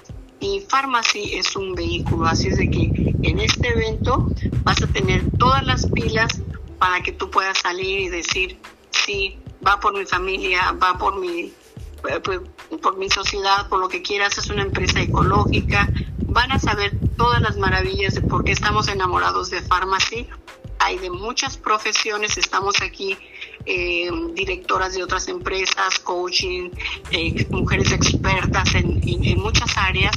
y 0.40 0.60
Pharmacy 0.68 1.34
es 1.34 1.56
un 1.56 1.74
vehículo, 1.74 2.26
así 2.26 2.48
es 2.48 2.58
de 2.58 2.70
que 2.70 3.14
en 3.22 3.38
este 3.38 3.68
evento 3.68 4.28
vas 4.64 4.82
a 4.82 4.86
tener 4.86 5.24
todas 5.38 5.64
las 5.64 5.86
pilas 5.90 6.30
para 6.78 7.02
que 7.02 7.12
tú 7.12 7.30
puedas 7.30 7.58
salir 7.58 8.00
y 8.00 8.08
decir, 8.08 8.58
sí, 8.90 9.38
va 9.66 9.80
por 9.80 9.96
mi 9.96 10.04
familia, 10.04 10.72
va 10.72 10.98
por 10.98 11.18
mi 11.18 11.52
eh, 12.08 12.20
pues, 12.22 12.40
por 12.82 12.96
mi 12.96 13.08
sociedad, 13.08 13.68
por 13.68 13.80
lo 13.80 13.88
que 13.88 14.02
quieras, 14.02 14.36
es 14.38 14.50
una 14.50 14.62
empresa 14.62 15.00
ecológica. 15.00 15.88
Van 16.26 16.52
a 16.52 16.58
saber 16.58 16.92
todas 17.16 17.40
las 17.40 17.56
maravillas 17.56 18.14
de 18.14 18.22
por 18.22 18.44
qué 18.44 18.52
estamos 18.52 18.88
enamorados 18.88 19.50
de 19.50 19.62
Pharmacy. 19.62 20.28
Hay 20.78 20.98
de 20.98 21.10
muchas 21.10 21.56
profesiones, 21.56 22.36
estamos 22.36 22.82
aquí 22.82 23.16
eh, 23.64 24.10
directoras 24.34 24.94
de 24.94 25.02
otras 25.02 25.28
empresas, 25.28 25.98
coaching, 26.02 26.70
eh, 27.10 27.46
mujeres 27.50 27.92
expertas 27.92 28.74
en, 28.74 29.00
en, 29.08 29.24
en, 29.24 29.40
muchas 29.40 29.76
áreas 29.76 30.12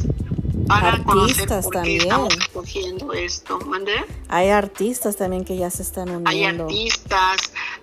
para 0.68 0.90
artistas 0.90 1.06
conocer 1.06 1.48
por 1.48 1.72
qué 1.72 1.78
también. 1.78 2.02
estamos 2.02 2.38
escogiendo 2.38 3.14
esto. 3.14 3.60
¿Mande? 3.62 3.94
Hay 4.28 4.50
artistas 4.50 5.16
también 5.16 5.46
que 5.46 5.58
ya 5.58 5.70
se 5.72 5.82
están 5.82 6.10
uniendo. 6.10 6.30
Hay 6.30 6.44
artistas 6.44 7.38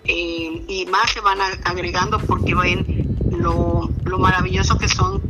eh, 0.05 0.63
y 0.69 0.87
más 0.87 1.11
se 1.11 1.21
van 1.21 1.39
agregando 1.65 2.19
porque 2.21 2.55
ven 2.55 3.17
lo, 3.31 3.89
lo 4.05 4.19
maravilloso 4.19 4.79
que 4.79 4.89
son 4.89 5.21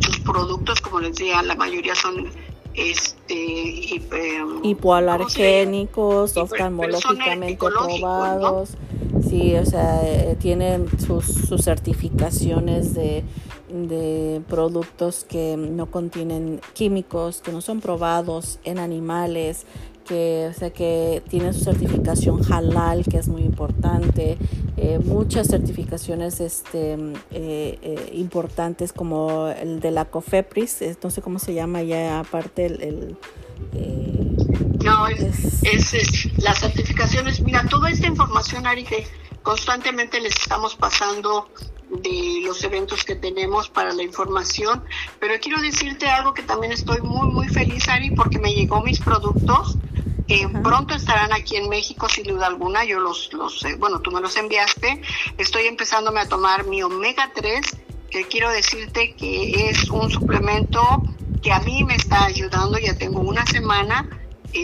sus 0.00 0.18
productos, 0.20 0.80
como 0.80 1.00
les 1.00 1.12
decía, 1.16 1.42
la 1.42 1.54
mayoría 1.54 1.94
son 1.94 2.28
este 2.74 3.34
hip, 3.34 4.12
eh, 4.12 4.44
hipoalergénicos, 4.62 6.32
¿cómo 6.32 6.46
se- 6.46 6.54
oftalmológicamente 6.54 7.56
probados. 7.56 8.70
Sí, 9.26 9.54
o 9.56 9.64
sea, 9.64 10.00
eh, 10.04 10.36
tienen 10.38 10.86
sus, 10.98 11.24
sus 11.26 11.62
certificaciones 11.62 12.94
de, 12.94 13.24
de 13.70 14.40
productos 14.48 15.24
que 15.24 15.56
no 15.56 15.90
contienen 15.90 16.60
químicos, 16.74 17.40
que 17.40 17.52
no 17.52 17.60
son 17.60 17.80
probados 17.80 18.58
en 18.64 18.78
animales, 18.78 19.66
que, 20.08 20.48
o 20.50 20.54
sea, 20.54 20.70
que 20.70 21.22
tienen 21.28 21.52
su 21.52 21.64
certificación 21.64 22.40
halal, 22.50 23.04
que 23.04 23.18
es 23.18 23.28
muy 23.28 23.42
importante, 23.42 24.38
eh, 24.76 24.98
muchas 25.04 25.48
certificaciones 25.48 26.40
este, 26.40 26.94
eh, 26.94 27.78
eh, 27.82 28.10
importantes 28.14 28.92
como 28.92 29.48
el 29.48 29.80
de 29.80 29.90
la 29.90 30.06
COFEPRIS, 30.06 30.98
no 31.02 31.10
sé 31.10 31.20
cómo 31.20 31.38
se 31.38 31.54
llama 31.54 31.82
ya 31.82 32.20
aparte 32.20 32.66
el... 32.66 33.16
No, 34.88 35.06
es, 35.08 35.24
Es- 35.62 35.94
es, 35.94 36.28
las 36.42 36.60
certificaciones. 36.60 37.40
Mira, 37.42 37.66
toda 37.68 37.90
esta 37.90 38.06
información, 38.06 38.66
Ari, 38.66 38.84
que 38.84 39.06
constantemente 39.42 40.20
les 40.20 40.34
estamos 40.38 40.74
pasando 40.76 41.48
de 41.90 42.40
los 42.44 42.62
eventos 42.64 43.02
que 43.04 43.16
tenemos 43.16 43.68
para 43.70 43.92
la 43.94 44.02
información, 44.02 44.84
pero 45.20 45.34
quiero 45.40 45.60
decirte 45.60 46.06
algo 46.08 46.34
que 46.34 46.42
también 46.42 46.72
estoy 46.72 47.00
muy, 47.00 47.28
muy 47.28 47.48
feliz, 47.48 47.88
Ari, 47.88 48.10
porque 48.12 48.38
me 48.38 48.52
llegó 48.54 48.82
mis 48.82 49.00
productos. 49.00 49.78
que 50.26 50.44
Ajá. 50.44 50.60
pronto 50.62 50.94
estarán 50.94 51.32
aquí 51.32 51.56
en 51.56 51.70
México, 51.70 52.06
sin 52.06 52.24
duda 52.24 52.46
alguna. 52.48 52.84
Yo 52.84 53.00
los, 53.00 53.32
los, 53.32 53.64
eh, 53.64 53.76
bueno, 53.78 54.00
tú 54.00 54.10
me 54.10 54.20
los 54.20 54.36
enviaste. 54.36 55.00
Estoy 55.38 55.66
empezándome 55.66 56.20
a 56.20 56.28
tomar 56.28 56.66
mi 56.66 56.82
omega 56.82 57.32
3, 57.34 57.62
que 58.10 58.26
quiero 58.26 58.50
decirte 58.50 59.14
que 59.16 59.70
es 59.70 59.88
un 59.88 60.10
suplemento 60.10 61.02
que 61.42 61.50
a 61.50 61.60
mí 61.60 61.82
me 61.82 61.94
está 61.94 62.26
ayudando. 62.26 62.76
Ya 62.78 62.92
tengo 62.98 63.20
una 63.20 63.46
semana 63.46 64.06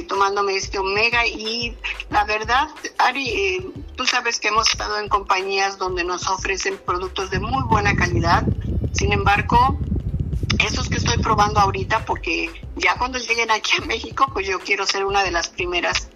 tomándome 0.09 0.57
este 0.57 0.79
omega 0.79 1.26
y 1.26 1.76
la 2.11 2.25
verdad, 2.25 2.69
Ari, 2.99 3.29
eh, 3.29 3.67
tú 3.97 4.07
sabes 4.07 4.41
que 4.41 4.49
hemos 4.49 4.69
estado 4.69 4.99
en 4.99 5.09
compañías 5.09 5.79
donde 5.79 6.05
nos 6.05 6.26
ofrecen 6.29 6.79
productos 6.79 7.31
de 7.31 7.41
muy 7.41 7.62
buena 7.64 7.95
calidad. 7.95 8.45
Sin 8.93 9.12
embargo, 9.12 9.79
estos 10.59 10.88
que 10.88 10.97
estoy 10.97 11.19
probando 11.19 11.61
ahorita, 11.61 12.05
porque 12.05 12.50
ya 12.76 12.97
cuando 12.97 13.19
lleguen 13.19 13.50
aquí 13.50 13.73
a 13.81 13.85
México, 13.87 14.26
pues 14.33 14.47
yo 14.47 14.59
quiero 14.61 14.87
ser 14.87 15.05
una 15.05 15.23
de 15.23 15.31
las 15.31 15.49
primeras 15.49 16.09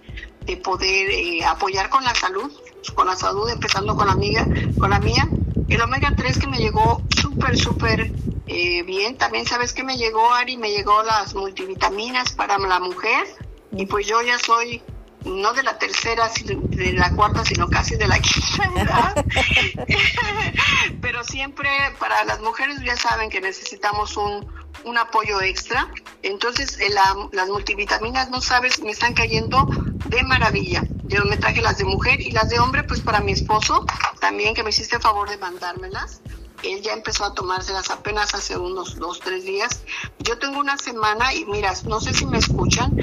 de 0.46 0.56
poder 0.56 1.10
eh, 1.10 1.44
apoyar 1.44 1.90
con 1.90 2.02
la 2.04 2.14
salud, 2.14 2.50
con 2.94 3.06
la 3.06 3.16
salud, 3.16 3.48
empezando 3.50 3.94
con 3.96 4.06
la 4.06 4.12
amiga, 4.12 4.46
con 4.78 4.90
la 4.90 4.98
mía. 4.98 5.28
El 5.68 5.82
omega 5.82 6.14
3 6.16 6.38
que 6.38 6.46
me 6.46 6.58
llegó 6.58 7.02
súper, 7.20 7.58
súper 7.58 8.10
eh, 8.46 8.82
bien. 8.84 9.18
También 9.18 9.44
sabes 9.44 9.74
que 9.74 9.84
me 9.84 9.98
llegó, 9.98 10.32
Ari, 10.32 10.56
me 10.56 10.70
llegó 10.70 11.02
las 11.02 11.34
multivitaminas 11.34 12.32
para 12.32 12.58
la 12.58 12.80
mujer. 12.80 13.26
Y 13.72 13.86
pues 13.86 14.06
yo 14.06 14.20
ya 14.22 14.38
soy 14.38 14.82
no 15.24 15.52
de 15.52 15.62
la 15.62 15.78
tercera, 15.78 16.30
de 16.44 16.92
la 16.92 17.10
cuarta, 17.14 17.44
sino 17.44 17.68
casi 17.68 17.96
de 17.96 18.06
la 18.06 18.18
quinta 18.20 18.70
edad. 18.76 19.24
Pero 21.00 21.24
siempre 21.24 21.68
para 21.98 22.24
las 22.24 22.40
mujeres 22.40 22.80
ya 22.84 22.96
saben 22.96 23.28
que 23.30 23.40
necesitamos 23.40 24.16
un, 24.16 24.46
un 24.84 24.98
apoyo 24.98 25.40
extra. 25.40 25.90
Entonces, 26.22 26.78
eh, 26.80 26.90
las 27.32 27.48
multivitaminas, 27.48 28.30
no 28.30 28.40
sabes, 28.40 28.80
me 28.80 28.90
están 28.90 29.14
cayendo 29.14 29.66
de 30.06 30.22
maravilla. 30.22 30.82
Yo 31.04 31.24
me 31.24 31.36
traje 31.36 31.62
las 31.62 31.78
de 31.78 31.84
mujer 31.84 32.20
y 32.20 32.30
las 32.30 32.48
de 32.48 32.58
hombre, 32.58 32.84
pues 32.84 33.00
para 33.00 33.20
mi 33.20 33.32
esposo, 33.32 33.84
también 34.20 34.54
que 34.54 34.62
me 34.62 34.70
hiciste 34.70 34.96
el 34.96 35.02
favor 35.02 35.28
de 35.28 35.38
mandármelas. 35.38 36.20
Él 36.62 36.82
ya 36.82 36.92
empezó 36.92 37.24
a 37.24 37.34
tomárselas 37.34 37.90
apenas 37.90 38.34
hace 38.34 38.56
unos 38.56 38.96
dos, 38.96 39.20
tres 39.20 39.44
días. 39.44 39.80
Yo 40.18 40.38
tengo 40.38 40.58
una 40.58 40.76
semana 40.76 41.32
y 41.32 41.44
mira, 41.44 41.72
no 41.86 42.00
sé 42.00 42.12
si 42.12 42.26
me 42.26 42.38
escuchan, 42.38 42.96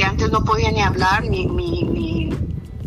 que 0.00 0.06
antes 0.06 0.30
no 0.30 0.42
podía 0.42 0.70
ni 0.72 0.80
hablar, 0.80 1.24
ni, 1.24 1.44
ni, 1.44 1.82
ni 1.82 2.30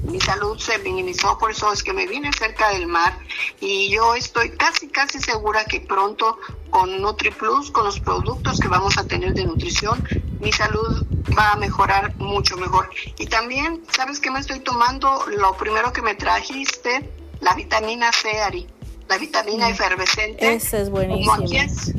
mi 0.02 0.20
salud 0.20 0.58
se 0.58 0.80
minimizó, 0.80 1.38
por 1.38 1.52
eso 1.52 1.72
es 1.72 1.84
que 1.84 1.94
me 1.94 2.08
vine 2.08 2.32
cerca 2.34 2.70
del 2.70 2.88
mar 2.88 3.16
y 3.62 3.88
yo 3.90 4.16
estoy 4.16 4.50
casi, 4.50 4.88
casi 4.88 5.20
segura 5.20 5.64
que 5.66 5.82
pronto 5.82 6.40
con 6.72 7.00
NutriPlus, 7.00 7.70
con 7.70 7.86
los 7.86 8.00
productos 8.00 8.60
que 8.60 8.68
vamos 8.68 8.98
a 8.98 9.06
tener 9.06 9.36
de 9.36 9.46
nutrición, 9.46 10.04
mi 10.40 10.52
salud 10.52 11.06
va 11.38 11.52
a 11.52 11.56
mejorar 11.56 12.16
mucho 12.18 12.58
mejor. 12.58 12.90
Y 13.20 13.28
también, 13.28 13.84
¿sabes 13.96 14.20
qué 14.20 14.32
me 14.32 14.40
estoy 14.40 14.62
tomando? 14.62 15.24
Lo 15.38 15.56
primero 15.56 15.94
que 15.94 16.02
me 16.02 16.16
trajiste, 16.16 17.12
la 17.42 17.54
vitamina 17.54 18.12
C, 18.12 18.42
Ari. 18.42 18.68
La 19.08 19.18
vitamina 19.18 19.68
mm. 19.68 19.72
efervescente. 19.72 20.54
Esa 20.54 20.80
es 20.80 20.90
buenísima. 20.90 21.36
Como 21.36 21.48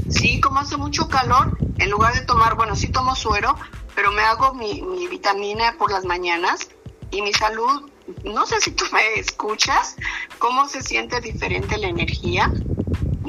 sí, 0.08 0.40
como 0.40 0.58
hace 0.58 0.76
mucho 0.76 1.06
calor, 1.06 1.56
en 1.78 1.90
lugar 1.90 2.14
de 2.14 2.22
tomar, 2.22 2.56
bueno, 2.56 2.74
sí 2.74 2.88
tomo 2.88 3.14
suero, 3.14 3.54
pero 3.94 4.12
me 4.12 4.22
hago 4.22 4.54
mi, 4.54 4.82
mi 4.82 5.06
vitamina 5.08 5.76
por 5.78 5.90
las 5.90 6.04
mañanas 6.04 6.68
y 7.10 7.22
mi 7.22 7.32
salud 7.32 7.90
no 8.24 8.46
sé 8.46 8.60
si 8.60 8.72
tú 8.72 8.84
me 8.92 9.18
escuchas, 9.18 9.96
cómo 10.38 10.68
se 10.68 10.82
siente 10.82 11.20
diferente 11.20 11.78
la 11.78 11.88
energía. 11.88 12.52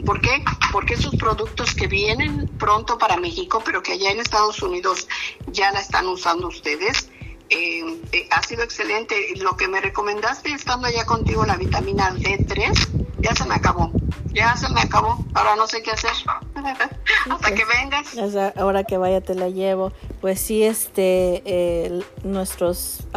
¿Por 0.06 0.22
qué? 0.22 0.44
Porque 0.72 0.96
esos 0.96 1.16
productos 1.16 1.74
que 1.74 1.88
vienen 1.88 2.48
pronto 2.60 2.98
para 2.98 3.18
México, 3.18 3.62
pero 3.64 3.82
que 3.82 3.94
allá 3.94 4.12
en 4.12 4.20
Estados 4.20 4.62
Unidos 4.62 5.08
ya 5.48 5.72
la 5.72 5.80
están 5.80 6.08
usando 6.08 6.48
ustedes, 6.48 7.10
eh, 7.50 8.02
eh, 8.12 8.28
ha 8.32 8.44
sido 8.44 8.64
excelente. 8.64 9.16
Lo 9.38 9.56
que 9.56 9.68
me 9.68 9.82
recomendaste 9.82 10.52
estando 10.52 10.88
allá 10.88 11.06
contigo, 11.06 11.46
la 11.46 11.58
vitamina 11.58 12.14
D3, 12.14 13.22
ya 13.22 13.34
se 13.34 13.46
me 13.46 13.56
acabó. 13.56 13.92
Ya 14.34 14.56
se 14.58 14.70
me 14.74 14.82
acabó. 14.82 15.18
Ahora 15.34 15.56
no 15.56 15.66
sé 15.68 15.82
qué 15.82 15.92
hacer. 15.92 16.12
Hasta 17.30 17.54
que 17.54 17.64
vengas. 17.66 18.36
ahora 18.58 18.84
que 18.84 18.98
vaya 18.98 19.22
te 19.22 19.36
la 19.36 19.50
llevo. 19.50 19.92
Pues 20.22 20.40
sí, 20.40 20.64
este, 20.64 22.04
nuestros 22.24 23.08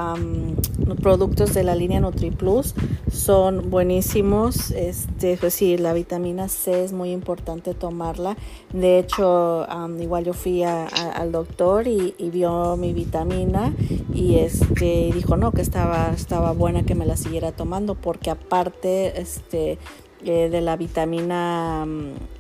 productos 1.03 1.55
de 1.55 1.65
la 1.65 1.75
línea 1.75 2.01
NutriPlus 2.01 2.75
son 3.13 3.71
buenísimos. 3.71 4.71
Este, 4.71 5.37
pues 5.37 5.55
sí, 5.55 5.77
la 5.77 5.93
vitamina 5.93 6.49
C 6.49 6.85
es 6.85 6.93
muy 6.93 7.11
importante 7.11 7.75
tomarla. 7.75 8.37
De 8.73 8.99
hecho, 8.99 9.67
igual 9.99 10.25
yo 10.25 10.35
fui 10.35 10.63
al 10.63 11.33
doctor 11.33 11.89
y, 11.89 12.15
vio 12.29 12.77
mi 12.77 12.93
vitamina 12.93 13.73
y 14.13 14.37
este 14.37 15.11
dijo 15.15 15.39
no 15.39 15.51
que 15.51 15.63
estaba 15.63 16.13
estaba 16.15 16.53
buena 16.53 16.83
que 16.83 16.95
me 16.95 17.07
la 17.07 17.17
siguiera 17.17 17.53
tomando 17.53 17.95
porque 17.95 18.31
aparte 18.31 19.19
este 19.21 19.79
eh, 20.25 20.49
de 20.51 20.61
la 20.61 20.77
vitamina 20.77 21.87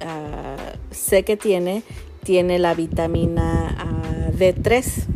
ah, 0.01 0.57
C 0.91 1.25
que 1.25 1.37
tiene, 1.37 1.83
tiene 2.25 2.59
la 2.59 2.75
vitamina 2.75 3.77
ah, 3.79 4.31
D3. 4.33 5.07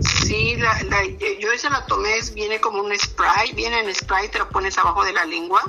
Sí, 0.00 0.56
yo 1.40 1.52
esa 1.52 1.70
la 1.70 1.86
tomé, 1.86 2.10
viene 2.34 2.60
como 2.60 2.82
un 2.82 2.96
spray, 2.98 3.52
viene 3.52 3.80
en 3.80 3.94
spray, 3.94 4.28
te 4.28 4.38
lo 4.38 4.48
pones 4.48 4.78
abajo 4.78 5.04
de 5.04 5.12
la 5.12 5.24
lengua 5.24 5.62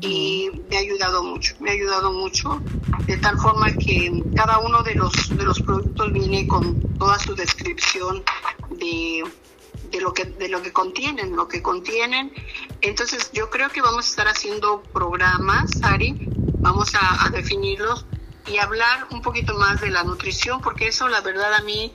y 0.00 0.50
me 0.68 0.76
ha 0.76 0.80
ayudado 0.80 1.22
mucho, 1.22 1.54
me 1.60 1.70
ha 1.70 1.72
ayudado 1.72 2.12
mucho, 2.12 2.60
de 3.06 3.16
tal 3.16 3.38
forma 3.38 3.72
que 3.72 4.22
cada 4.36 4.58
uno 4.58 4.82
de 4.82 4.94
los, 4.94 5.36
de 5.36 5.42
los 5.42 5.60
productos 5.60 6.12
viene 6.12 6.46
con 6.46 6.80
toda 6.98 7.18
su 7.18 7.34
descripción 7.34 8.22
de 8.70 9.24
de 9.90 10.00
lo 10.00 10.12
que 10.12 10.24
de 10.24 10.48
lo 10.48 10.62
que 10.62 10.72
contienen, 10.72 11.34
lo 11.36 11.48
que 11.48 11.62
contienen. 11.62 12.32
Entonces 12.80 13.30
yo 13.32 13.50
creo 13.50 13.68
que 13.70 13.82
vamos 13.82 14.06
a 14.06 14.10
estar 14.10 14.28
haciendo 14.28 14.82
programas, 14.82 15.82
Ari, 15.82 16.28
vamos 16.60 16.92
a, 16.94 17.30
definirlos 17.30 18.06
y 18.46 18.58
hablar 18.58 19.06
un 19.10 19.22
poquito 19.22 19.54
más 19.54 19.80
de 19.80 19.90
la 19.90 20.04
nutrición, 20.04 20.60
porque 20.60 20.88
eso 20.88 21.08
la 21.08 21.20
verdad 21.20 21.52
a 21.54 21.60
mí, 21.62 21.94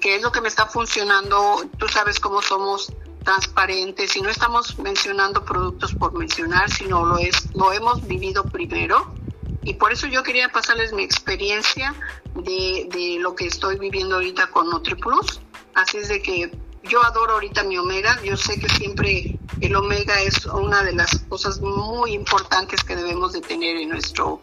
que 0.00 0.16
es 0.16 0.22
lo 0.22 0.32
que 0.32 0.40
me 0.40 0.48
está 0.48 0.66
funcionando, 0.66 1.62
tú 1.78 1.88
sabes 1.88 2.18
cómo 2.18 2.42
somos 2.42 2.92
transparentes 3.24 4.16
y 4.16 4.22
no 4.22 4.28
estamos 4.28 4.78
mencionando 4.78 5.44
productos 5.44 5.94
por 5.94 6.12
mencionar, 6.14 6.70
sino 6.70 7.04
lo 7.04 7.18
es, 7.18 7.48
lo 7.54 7.72
hemos 7.72 8.06
vivido 8.06 8.44
primero. 8.44 9.14
Y 9.62 9.74
por 9.74 9.92
eso 9.92 10.06
yo 10.06 10.22
quería 10.22 10.50
pasarles 10.50 10.92
mi 10.92 11.04
experiencia 11.04 11.94
de, 12.34 12.86
de 12.90 13.16
lo 13.18 13.34
que 13.34 13.46
estoy 13.46 13.78
viviendo 13.78 14.16
ahorita 14.16 14.48
con 14.48 14.68
NutriPlus. 14.68 15.40
Así 15.74 15.96
es 15.98 16.08
de 16.08 16.22
que 16.22 16.50
yo 16.88 17.04
adoro 17.04 17.34
ahorita 17.34 17.64
mi 17.64 17.78
omega, 17.78 18.20
yo 18.22 18.36
sé 18.36 18.58
que 18.58 18.68
siempre 18.68 19.38
el 19.60 19.76
omega 19.76 20.20
es 20.20 20.46
una 20.46 20.82
de 20.82 20.92
las 20.92 21.18
cosas 21.28 21.60
muy 21.60 22.12
importantes 22.12 22.82
que 22.84 22.96
debemos 22.96 23.32
de 23.32 23.40
tener 23.40 23.76
en 23.76 23.88
nuestro, 23.88 24.40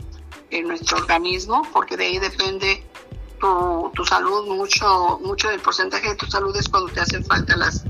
en 0.50 0.68
nuestro 0.68 0.98
organismo, 0.98 1.68
porque 1.72 1.98
de 1.98 2.06
ahí 2.06 2.20
depende 2.20 2.84
tu, 3.40 3.92
tu 3.94 4.06
salud, 4.06 4.48
mucho, 4.48 5.20
mucho 5.24 5.50
del 5.50 5.60
porcentaje 5.60 6.10
de 6.10 6.16
tu 6.16 6.26
salud 6.28 6.56
es 6.56 6.70
cuando 6.70 6.92
te 6.92 7.02
hacen 7.02 7.24
falta 7.26 7.56
las, 7.56 7.84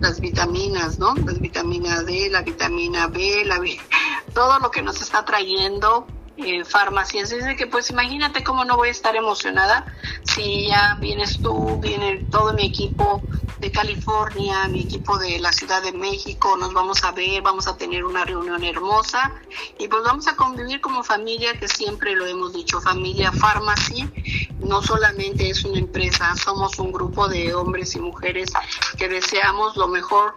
las 0.00 0.20
vitaminas, 0.20 0.98
¿no? 0.98 1.14
Las 1.14 1.40
vitaminas 1.40 2.06
D, 2.06 2.28
la 2.30 2.42
vitamina 2.42 3.06
B, 3.06 3.44
la, 3.44 3.60
todo 4.34 4.58
lo 4.58 4.70
que 4.70 4.82
nos 4.82 5.00
está 5.00 5.24
trayendo 5.24 6.06
eh, 6.36 6.64
farmacias. 6.64 7.30
De 7.30 7.56
que, 7.56 7.66
pues 7.66 7.90
imagínate 7.90 8.44
cómo 8.44 8.64
no 8.64 8.76
voy 8.76 8.88
a 8.88 8.92
estar 8.92 9.16
emocionada 9.16 9.86
si 10.22 10.68
ya 10.68 10.96
vienes 11.00 11.38
tú, 11.40 11.78
viene 11.80 12.26
todo 12.30 12.52
mi 12.52 12.64
equipo 12.64 13.22
de 13.60 13.70
California, 13.70 14.68
mi 14.68 14.82
equipo 14.82 15.18
de 15.18 15.38
la 15.38 15.52
Ciudad 15.52 15.82
de 15.82 15.92
México, 15.92 16.56
nos 16.56 16.74
vamos 16.74 17.02
a 17.04 17.12
ver, 17.12 17.42
vamos 17.42 17.66
a 17.66 17.76
tener 17.76 18.04
una 18.04 18.24
reunión 18.24 18.62
hermosa 18.62 19.32
y 19.78 19.88
pues 19.88 20.02
vamos 20.04 20.26
a 20.26 20.36
convivir 20.36 20.80
como 20.80 21.02
familia, 21.02 21.58
que 21.58 21.68
siempre 21.68 22.14
lo 22.14 22.26
hemos 22.26 22.52
dicho, 22.52 22.80
familia 22.80 23.32
Pharmacy, 23.32 24.10
no 24.58 24.82
solamente 24.82 25.48
es 25.48 25.64
una 25.64 25.78
empresa, 25.78 26.34
somos 26.36 26.78
un 26.78 26.92
grupo 26.92 27.28
de 27.28 27.54
hombres 27.54 27.94
y 27.96 28.00
mujeres 28.00 28.50
que 28.98 29.08
deseamos 29.08 29.76
lo 29.76 29.88
mejor 29.88 30.34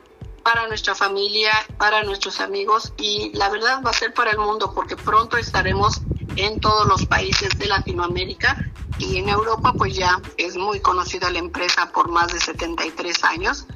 para 0.52 0.68
nuestra 0.68 0.96
familia, 0.96 1.52
para 1.78 2.04
nuestros 2.04 2.40
amigos 2.40 2.92
y 2.98 3.32
la 3.36 3.50
verdad 3.50 3.84
va 3.86 3.92
a 3.92 3.94
ser 3.94 4.16
para 4.16 4.32
el 4.32 4.40
mundo 4.40 4.74
porque 4.74 4.96
pronto 4.96 5.38
estaremos 5.38 6.02
en 6.38 6.60
todos 6.60 6.88
los 6.88 7.06
países 7.06 7.50
de 7.60 7.68
Latinoamérica 7.68 8.58
y 8.98 9.18
en 9.18 9.30
Europa 9.30 9.76
pues 9.78 9.94
ya 9.94 10.20
es 10.38 10.58
muy 10.58 10.80
conocida 10.80 11.30
la 11.30 11.38
empresa 11.38 11.92
por 11.92 12.10
más 12.10 12.34
de 12.34 12.40
73 12.40 13.24
años 13.26 13.68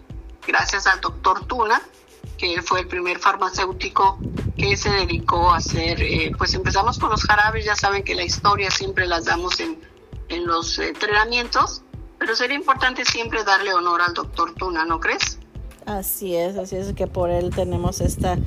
gracias 0.47 0.87
al 0.87 0.99
doctor 0.99 1.45
Tuna 1.45 1.79
que 2.39 2.59
fue 2.63 2.79
el 2.79 2.87
primer 2.87 3.19
farmacéutico 3.19 4.17
que 4.57 4.75
se 4.75 4.89
dedicó 4.89 5.51
a 5.51 5.57
hacer, 5.57 6.01
eh, 6.01 6.31
pues 6.35 6.55
empezamos 6.55 6.97
con 6.97 7.11
los 7.11 7.21
jarabes, 7.23 7.65
ya 7.65 7.75
saben 7.75 8.03
que 8.03 8.15
la 8.15 8.23
historia 8.23 8.71
siempre 8.71 9.05
las 9.05 9.25
damos 9.25 9.59
en, 9.59 9.79
en 10.29 10.47
los 10.47 10.79
entrenamientos, 10.79 11.83
pero 12.17 12.35
sería 12.35 12.55
importante 12.55 13.05
siempre 13.05 13.43
darle 13.43 13.75
honor 13.75 14.01
al 14.01 14.15
doctor 14.15 14.55
Tuna, 14.55 14.85
¿no 14.85 14.99
crees? 14.99 15.37
Así 15.85 16.35
es, 16.35 16.57
así 16.57 16.77
es 16.77 16.93
que 16.93 17.07
por 17.07 17.29
él 17.29 17.49
tenemos 17.49 17.99
esta, 17.99 18.37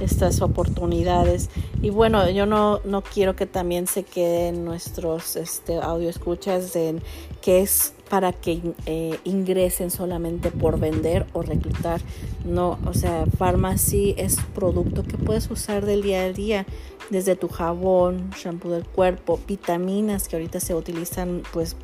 estas 0.00 0.42
oportunidades. 0.42 1.48
Y 1.80 1.90
bueno, 1.90 2.28
yo 2.30 2.44
no, 2.44 2.80
no 2.84 3.02
quiero 3.02 3.34
que 3.34 3.46
también 3.46 3.86
se 3.86 4.02
queden 4.02 4.64
nuestros 4.64 5.36
este, 5.36 5.76
audio 5.76 6.10
escuchas 6.10 6.76
en 6.76 7.00
que 7.40 7.60
es 7.60 7.94
para 8.10 8.32
que 8.32 8.60
eh, 8.84 9.18
ingresen 9.24 9.90
solamente 9.90 10.50
por 10.50 10.78
vender 10.78 11.26
o 11.32 11.40
reclutar. 11.40 12.02
No, 12.44 12.78
o 12.86 12.92
sea, 12.92 13.24
Pharmacy 13.38 14.14
es 14.18 14.36
producto 14.54 15.02
que 15.02 15.16
puedes 15.16 15.50
usar 15.50 15.86
del 15.86 16.02
día 16.02 16.24
a 16.24 16.32
día, 16.32 16.66
desde 17.08 17.36
tu 17.36 17.48
jabón, 17.48 18.30
shampoo 18.36 18.70
del 18.70 18.84
cuerpo, 18.84 19.40
vitaminas 19.48 20.28
que 20.28 20.36
ahorita 20.36 20.60
se 20.60 20.74
utilizan 20.74 21.42
pues 21.52 21.74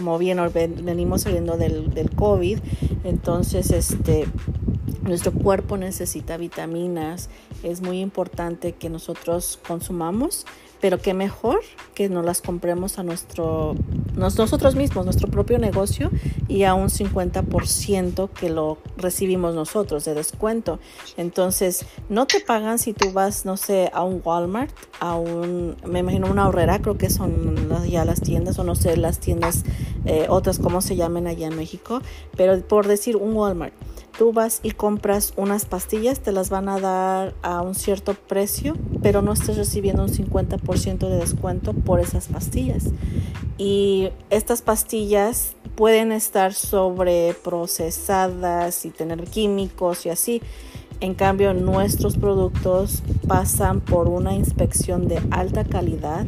como 0.00 0.16
bien 0.16 0.38
venimos 0.82 1.20
saliendo 1.20 1.58
del, 1.58 1.92
del 1.92 2.10
COVID, 2.10 2.58
entonces 3.04 3.70
este 3.70 4.26
nuestro 5.02 5.30
cuerpo 5.30 5.76
necesita 5.76 6.38
vitaminas, 6.38 7.28
es 7.62 7.82
muy 7.82 8.00
importante 8.00 8.72
que 8.72 8.88
nosotros 8.88 9.58
consumamos, 9.66 10.46
pero 10.80 10.98
qué 10.98 11.12
mejor 11.12 11.60
que 11.94 12.08
nos 12.08 12.24
las 12.24 12.40
compremos 12.40 12.98
a 12.98 13.02
nuestro 13.02 13.76
nosotros 14.16 14.74
mismos, 14.76 15.04
nuestro 15.04 15.28
propio 15.28 15.58
negocio 15.58 16.10
y 16.48 16.64
a 16.64 16.74
un 16.74 16.88
50% 16.88 18.30
que 18.30 18.50
lo 18.50 18.78
recibimos 18.96 19.54
nosotros 19.54 20.04
de 20.04 20.14
descuento. 20.14 20.78
Entonces, 21.16 21.86
no 22.08 22.26
te 22.26 22.40
pagan 22.40 22.78
si 22.78 22.92
tú 22.92 23.12
vas, 23.12 23.44
no 23.46 23.56
sé, 23.56 23.90
a 23.94 24.02
un 24.02 24.20
Walmart, 24.22 24.74
a 25.00 25.16
un, 25.16 25.76
me 25.86 26.00
imagino 26.00 26.30
una 26.30 26.48
horrera, 26.48 26.80
creo 26.80 26.98
que 26.98 27.08
son 27.08 27.56
ya 27.88 28.04
las 28.04 28.20
tiendas 28.20 28.58
o 28.58 28.64
no 28.64 28.74
sé, 28.74 28.96
las 28.96 29.18
tiendas 29.18 29.64
eh, 30.04 30.26
otras 30.28 30.58
como 30.58 30.80
se 30.80 30.96
llamen 30.96 31.26
allá 31.26 31.46
en 31.46 31.56
México, 31.56 32.00
pero 32.36 32.58
por 32.60 32.86
decir 32.86 33.16
un 33.16 33.34
Walmart 33.34 33.74
tú 34.20 34.32
vas 34.34 34.60
y 34.62 34.72
compras 34.72 35.32
unas 35.36 35.64
pastillas, 35.64 36.20
te 36.20 36.30
las 36.30 36.50
van 36.50 36.68
a 36.68 36.78
dar 36.78 37.32
a 37.40 37.62
un 37.62 37.74
cierto 37.74 38.12
precio, 38.12 38.76
pero 39.02 39.22
no 39.22 39.32
estás 39.32 39.56
recibiendo 39.56 40.02
un 40.02 40.10
50% 40.10 41.08
de 41.08 41.16
descuento 41.16 41.72
por 41.72 42.00
esas 42.00 42.28
pastillas. 42.28 42.88
Y 43.56 44.10
estas 44.28 44.60
pastillas 44.60 45.54
pueden 45.74 46.12
estar 46.12 46.52
sobreprocesadas 46.52 48.84
y 48.84 48.90
tener 48.90 49.24
químicos 49.24 50.04
y 50.04 50.10
así. 50.10 50.42
En 51.00 51.14
cambio, 51.14 51.54
nuestros 51.54 52.18
productos 52.18 53.02
pasan 53.26 53.80
por 53.80 54.08
una 54.08 54.34
inspección 54.34 55.08
de 55.08 55.18
alta 55.30 55.64
calidad 55.64 56.26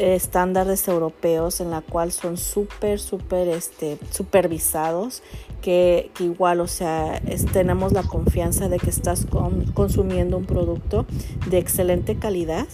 estándares 0.00 0.88
europeos 0.88 1.60
en 1.60 1.70
la 1.70 1.82
cual 1.82 2.10
son 2.10 2.38
súper, 2.38 2.98
súper 2.98 3.48
este, 3.48 3.98
supervisados, 4.10 5.22
que, 5.60 6.10
igual, 6.18 6.60
o 6.60 6.66
sea, 6.66 7.20
tenemos 7.52 7.92
la 7.92 8.02
confianza 8.02 8.68
de 8.68 8.78
que 8.78 8.88
estás 8.88 9.26
consumiendo 9.74 10.38
un 10.38 10.46
producto 10.46 11.04
de 11.48 11.58
excelente 11.58 12.16
calidad 12.16 12.66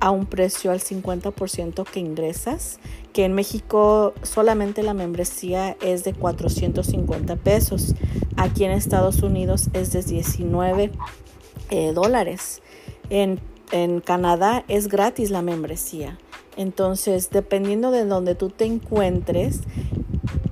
a 0.00 0.10
un 0.10 0.26
precio 0.26 0.72
al 0.72 0.80
50% 0.80 1.84
que 1.84 2.00
ingresas, 2.00 2.80
que 3.12 3.24
en 3.24 3.34
México 3.34 4.14
solamente 4.22 4.82
la 4.82 4.94
membresía 4.94 5.76
es 5.82 6.04
de 6.04 6.14
450 6.14 7.36
pesos, 7.36 7.94
aquí 8.36 8.64
en 8.64 8.72
Estados 8.72 9.22
Unidos 9.22 9.68
es 9.72 9.92
de 9.92 10.02
19 10.02 10.90
eh, 11.70 11.92
dólares, 11.92 12.62
en, 13.10 13.40
en 13.70 14.00
Canadá 14.00 14.64
es 14.68 14.88
gratis 14.88 15.30
la 15.30 15.42
membresía. 15.42 16.18
Entonces, 16.60 17.30
dependiendo 17.30 17.90
de 17.90 18.04
donde 18.04 18.34
tú 18.34 18.50
te 18.50 18.66
encuentres, 18.66 19.60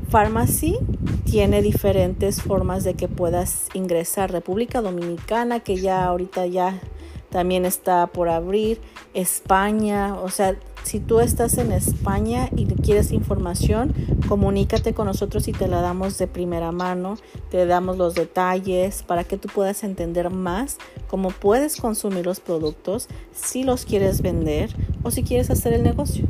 Pharmacy 0.09 0.79
tiene 1.27 1.61
diferentes 1.61 2.41
formas 2.41 2.83
de 2.83 2.95
que 2.95 3.09
puedas 3.09 3.69
ingresar. 3.75 4.33
República 4.33 4.81
Dominicana, 4.81 5.61
que 5.61 5.77
ya 5.77 6.07
ahorita 6.07 6.47
ya 6.47 6.81
también 7.29 7.67
está 7.67 8.07
por 8.07 8.31
abrir. 8.31 8.81
España, 9.13 10.15
o 10.19 10.31
sea, 10.31 10.57
si 10.83 11.01
tú 11.01 11.21
estás 11.21 11.59
en 11.59 11.73
España 11.73 12.49
y 12.57 12.67
quieres 12.67 13.13
información, 13.13 13.95
comunícate 14.29 14.95
con 14.95 15.07
nosotros 15.07 15.49
y 15.49 15.53
te 15.53 15.69
la 15.69 15.81
damos 15.81 16.19
de 16.19 16.27
primera 16.27 16.73
mano, 16.73 17.19
te 17.51 17.67
damos 17.67 17.97
los 17.97 18.15
detalles 18.15 19.03
para 19.03 19.25
que 19.25 19.37
tú 19.37 19.49
puedas 19.49 19.85
entender 19.85 20.31
más 20.31 20.79
cómo 21.09 21.31
puedes 21.31 21.77
consumir 21.77 22.27
los 22.27 22.41
productos, 22.41 23.09
si 23.35 23.65
los 23.65 23.85
quieres 23.85 24.23
vender 24.23 24.75
o 25.03 25.11
si 25.11 25.23
quieres 25.23 25.51
hacer 25.51 25.73
el 25.73 25.83
negocio. 25.83 26.27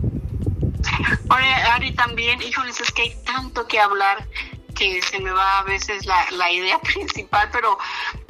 Oye, 1.30 1.54
Ari, 1.72 1.92
también, 1.94 2.40
híjoles, 2.40 2.80
es 2.80 2.90
que 2.92 3.02
hay 3.02 3.14
tanto 3.24 3.66
que 3.66 3.78
hablar 3.78 4.26
que 4.74 5.02
se 5.02 5.18
me 5.18 5.30
va 5.30 5.58
a 5.58 5.64
veces 5.64 6.06
la, 6.06 6.30
la 6.32 6.50
idea 6.52 6.78
principal, 6.94 7.48
pero 7.52 7.76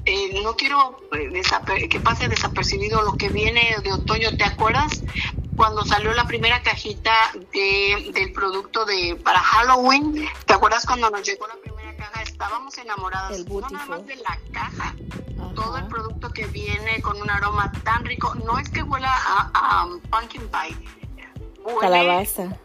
eh, 0.08 0.40
no 0.42 0.56
quiero 0.56 0.98
eh, 1.12 1.88
que 1.88 2.00
pase 2.00 2.28
desapercibido 2.28 3.02
lo 3.02 3.12
que 3.12 3.28
viene 3.28 3.76
de 3.82 3.92
otoño. 3.92 4.36
¿Te 4.36 4.44
acuerdas 4.44 5.02
cuando 5.58 5.84
salió 5.84 6.14
la 6.14 6.24
primera 6.24 6.62
cajita 6.62 7.12
de, 7.52 8.12
del 8.14 8.32
producto 8.32 8.84
de 8.84 9.18
para 9.24 9.40
Halloween. 9.40 10.26
¿Te 10.46 10.54
acuerdas 10.54 10.86
cuando 10.86 11.10
nos 11.10 11.24
llegó 11.24 11.48
la 11.48 11.56
primera 11.56 11.96
caja? 11.96 12.22
Estábamos 12.22 12.78
enamoradas, 12.78 13.44
no 13.44 13.68
nada 13.68 13.84
más 13.86 14.06
de 14.06 14.16
la 14.16 14.38
caja, 14.52 14.94
todo 15.56 15.76
el 15.78 15.88
producto 15.88 16.30
que 16.30 16.46
viene 16.46 17.02
con 17.02 17.20
un 17.20 17.28
aroma 17.28 17.72
tan 17.82 18.04
rico. 18.04 18.34
No 18.36 18.56
es 18.60 18.70
que 18.70 18.84
huela 18.84 19.12
a, 19.12 19.88
pumpkin 20.10 20.48
pie, 20.48 20.76
huele 21.64 21.80
calabaza. 21.80 22.56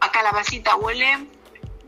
A 0.00 0.10
calabacita, 0.10 0.76
huele, 0.76 1.28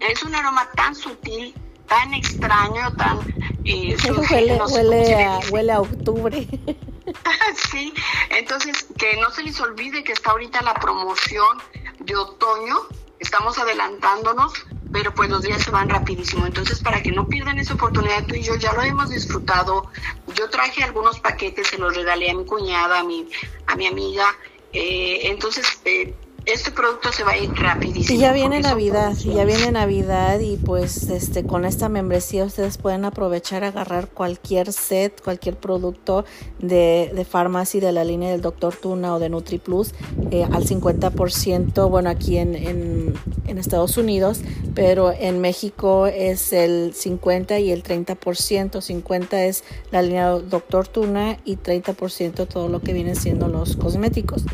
es 0.00 0.22
un 0.22 0.34
aroma 0.34 0.68
tan 0.76 0.94
sutil, 0.94 1.54
tan 1.88 2.12
extraño, 2.12 2.92
tan... 2.96 3.20
Eh, 3.64 3.96
huele, 4.31 4.61
huele, 4.61 5.25
a, 5.25 5.40
huele 5.51 5.72
a 5.72 5.81
octubre. 5.81 6.46
sí, 7.70 7.92
entonces 8.31 8.87
que 8.98 9.16
no 9.16 9.31
se 9.31 9.42
les 9.42 9.61
olvide 9.61 10.03
que 10.05 10.12
está 10.12 10.31
ahorita 10.31 10.62
la 10.62 10.75
promoción 10.75 11.59
de 12.01 12.16
otoño, 12.16 12.77
estamos 13.18 13.59
adelantándonos, 13.59 14.53
pero 14.92 15.14
pues 15.14 15.31
los 15.31 15.42
días 15.42 15.62
se 15.62 15.70
van 15.70 15.88
rapidísimo. 15.88 16.46
Entonces, 16.46 16.81
para 16.81 17.03
que 17.03 17.12
no 17.12 17.29
pierdan 17.29 17.59
esa 17.59 17.75
oportunidad, 17.75 18.27
tú 18.27 18.35
y 18.35 18.42
yo 18.42 18.57
ya 18.57 18.72
lo 18.75 18.83
hemos 18.83 19.11
disfrutado. 19.11 19.90
Yo 20.35 20.51
traje 20.51 20.85
algunos 20.85 21.18
paquetes, 21.20 21.68
se 21.68 21.79
los 21.79 21.96
regalé 21.96 22.31
a 22.31 22.35
mi 22.35 22.44
cuñada, 22.44 22.98
a 22.98 23.05
mi, 23.05 23.29
a 23.66 23.77
mi 23.77 23.87
amiga. 23.87 24.27
Eh, 24.72 25.20
entonces, 25.25 25.81
eh, 25.85 26.14
este 26.46 26.72
producto 26.72 27.12
se 27.12 27.24
va 27.24 27.33
a 27.33 27.38
ir 27.38 27.52
rapidísimo. 27.55 28.18
Y 28.18 28.20
ya 28.20 28.33
viene 28.33 28.61
Navidad, 28.61 29.16
y 29.24 29.35
ya 29.35 29.44
viene 29.44 29.70
Navidad 29.70 30.40
y 30.40 30.57
pues 30.57 31.09
este 31.11 31.44
con 31.44 31.64
esta 31.64 31.88
membresía 31.88 32.44
ustedes 32.44 32.78
pueden 32.78 33.05
aprovechar 33.05 33.64
agarrar 33.64 34.09
cualquier 34.09 34.72
set, 34.72 35.22
cualquier 35.22 35.57
producto 35.57 36.24
de, 36.59 37.12
de 37.14 37.24
farmacia 37.24 37.81
de 37.81 37.92
la 37.92 38.05
línea 38.05 38.31
del 38.31 38.40
Dr. 38.40 38.74
Tuna 38.74 39.14
o 39.14 39.18
de 39.18 39.28
NutriPlus 39.28 39.94
eh, 40.31 40.44
al 40.44 40.64
50%, 40.64 41.88
bueno 41.88 42.11
aquí 42.11 42.38
en, 42.38 42.55
en, 42.55 43.14
en, 43.46 43.59
Estados 43.59 43.96
Unidos, 43.96 44.40
pero 44.74 45.12
en 45.12 45.40
México 45.40 46.07
es 46.07 46.52
el 46.52 46.94
50 46.94 47.61
y 47.61 47.70
el 47.70 47.85
30%, 47.85 48.81
50 48.81 49.44
es 49.44 49.64
la 49.90 50.02
línea 50.02 50.31
Dr. 50.31 50.88
Tuna 50.88 51.38
y 51.44 51.57
30% 51.57 52.48
todo 52.48 52.68
lo 52.68 52.81
que 52.81 52.92
vienen 52.92 53.14
siendo 53.14 53.48
los 53.48 53.76
cosméticos 53.76 54.44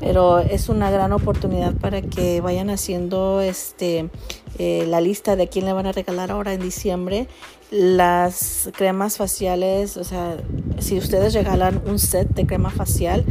pero 0.00 0.38
es 0.38 0.68
una 0.68 0.90
gran 0.90 1.12
oportunidad 1.12 1.74
para 1.74 2.02
que 2.02 2.40
vayan 2.40 2.70
haciendo 2.70 3.40
este 3.40 4.10
eh, 4.58 4.84
la 4.88 5.00
lista 5.00 5.36
de 5.36 5.48
quién 5.48 5.64
le 5.64 5.72
van 5.72 5.86
a 5.86 5.92
regalar 5.92 6.30
ahora 6.30 6.52
en 6.52 6.60
diciembre. 6.60 7.28
Las 7.70 8.70
cremas 8.76 9.16
faciales 9.16 9.96
o 9.96 10.04
sea 10.04 10.36
si 10.78 10.96
ustedes 10.98 11.34
regalan 11.34 11.82
un 11.86 11.98
set 11.98 12.28
de 12.34 12.46
crema 12.46 12.70
facial 12.70 13.24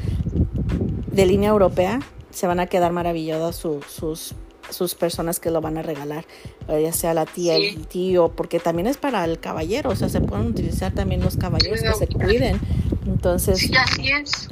de 1.12 1.26
línea 1.26 1.50
europea 1.50 2.00
se 2.30 2.46
van 2.46 2.60
a 2.60 2.68
quedar 2.68 2.92
maravillados 2.92 3.56
sus 3.56 4.36
sus 4.70 4.96
personas 4.96 5.40
que 5.40 5.52
lo 5.52 5.62
van 5.62 5.78
a 5.78 5.82
regalar, 5.82 6.26
eh, 6.68 6.82
ya 6.84 6.94
sea 6.94 7.14
la 7.14 7.26
tía, 7.26 7.56
el 7.56 7.88
tío, 7.88 8.30
porque 8.30 8.60
también 8.60 8.88
es 8.88 8.98
para 8.98 9.24
el 9.26 9.40
caballero, 9.40 9.92
o 9.92 9.96
sea, 9.96 10.10
se 10.10 10.22
pueden 10.22 10.48
utilizar 10.48 10.94
también 10.94 11.22
los 11.22 11.38
caballeros 11.38 11.82
que 11.82 11.94
se 11.94 12.08
cuiden 12.08 12.60
entonces, 13.08 13.72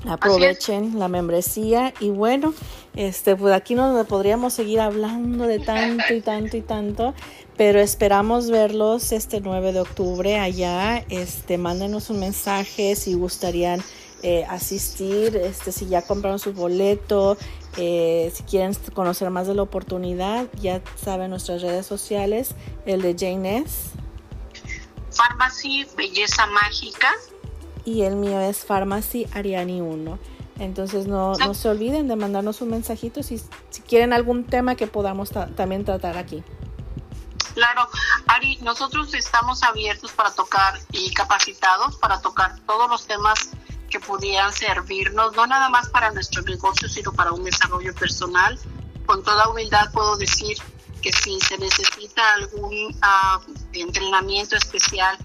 aprovechen 0.07 0.97
la 0.97 1.07
membresía 1.07 1.93
y 1.99 2.09
bueno, 2.09 2.53
este, 2.95 3.35
pues 3.35 3.53
aquí 3.53 3.75
no 3.75 4.05
podríamos 4.05 4.53
seguir 4.53 4.79
hablando 4.79 5.45
de 5.45 5.59
tanto 5.59 6.13
y 6.13 6.21
tanto 6.21 6.55
y 6.55 6.61
tanto, 6.61 7.13
pero 7.57 7.79
esperamos 7.79 8.49
verlos 8.49 9.11
este 9.11 9.41
9 9.41 9.73
de 9.73 9.81
octubre 9.81 10.39
allá. 10.39 11.03
Este, 11.09 11.57
mándenos 11.57 12.09
un 12.09 12.19
mensaje 12.19 12.95
si 12.95 13.13
gustarían 13.13 13.83
eh, 14.23 14.45
asistir, 14.49 15.35
este, 15.35 15.73
si 15.73 15.87
ya 15.87 16.01
compraron 16.01 16.39
su 16.39 16.53
boleto, 16.53 17.37
eh, 17.75 18.31
si 18.33 18.43
quieren 18.43 18.73
conocer 18.93 19.29
más 19.31 19.47
de 19.47 19.55
la 19.55 19.63
oportunidad, 19.63 20.47
ya 20.61 20.81
saben 20.95 21.29
nuestras 21.29 21.61
redes 21.61 21.85
sociales, 21.85 22.55
el 22.85 23.01
de 23.01 23.15
Jane 23.19 23.57
S. 23.57 23.89
Farmacy 25.11 25.85
Belleza 25.97 26.45
Mágica 26.47 27.09
y 27.85 28.01
el 28.01 28.15
mío 28.15 28.39
es 28.41 28.65
Pharmacy 28.65 29.27
Ariani 29.33 29.79
1. 29.79 30.19
Entonces 30.59 31.05
no, 31.07 31.33
no, 31.33 31.53
se 31.53 31.69
olviden 31.69 32.07
de 32.07 32.15
mandarnos 32.15 32.61
un 32.61 32.69
mensajito 32.69 33.23
si, 33.23 33.37
si 33.69 33.81
quieren 33.81 34.13
algún 34.13 34.45
tema 34.45 34.75
que 34.75 34.87
podamos 34.87 35.29
también 35.55 35.85
tratar 35.85 36.17
aquí. 36.17 36.43
Claro, 37.53 37.87
Ari, 38.27 38.57
nosotros 38.57 39.13
estamos 39.13 39.63
abiertos 39.63 40.11
para 40.11 40.31
tocar 40.31 40.79
y 40.91 41.13
capacitados 41.13 41.95
para 41.97 42.19
tocar 42.21 42.59
todos 42.65 42.89
los 42.89 43.05
temas 43.05 43.51
que 43.89 43.99
pudieran 43.99 44.51
servirnos, 44.51 45.35
no 45.35 45.47
nada 45.47 45.69
más 45.69 45.89
para 45.89 46.11
nuestro 46.11 46.41
negocio, 46.41 46.89
sino 46.89 47.13
para 47.13 47.31
un 47.31 47.43
desarrollo 47.43 47.93
personal. 47.95 48.59
Con 49.05 49.23
toda 49.23 49.47
humildad 49.49 49.91
puedo 49.93 50.17
decir 50.17 50.57
que 51.01 51.13
si 51.13 51.39
se 51.39 51.57
necesita 51.57 52.33
algún 52.33 52.97
ah, 53.01 53.39
entrenamiento 53.73 54.55
especial 54.55 55.17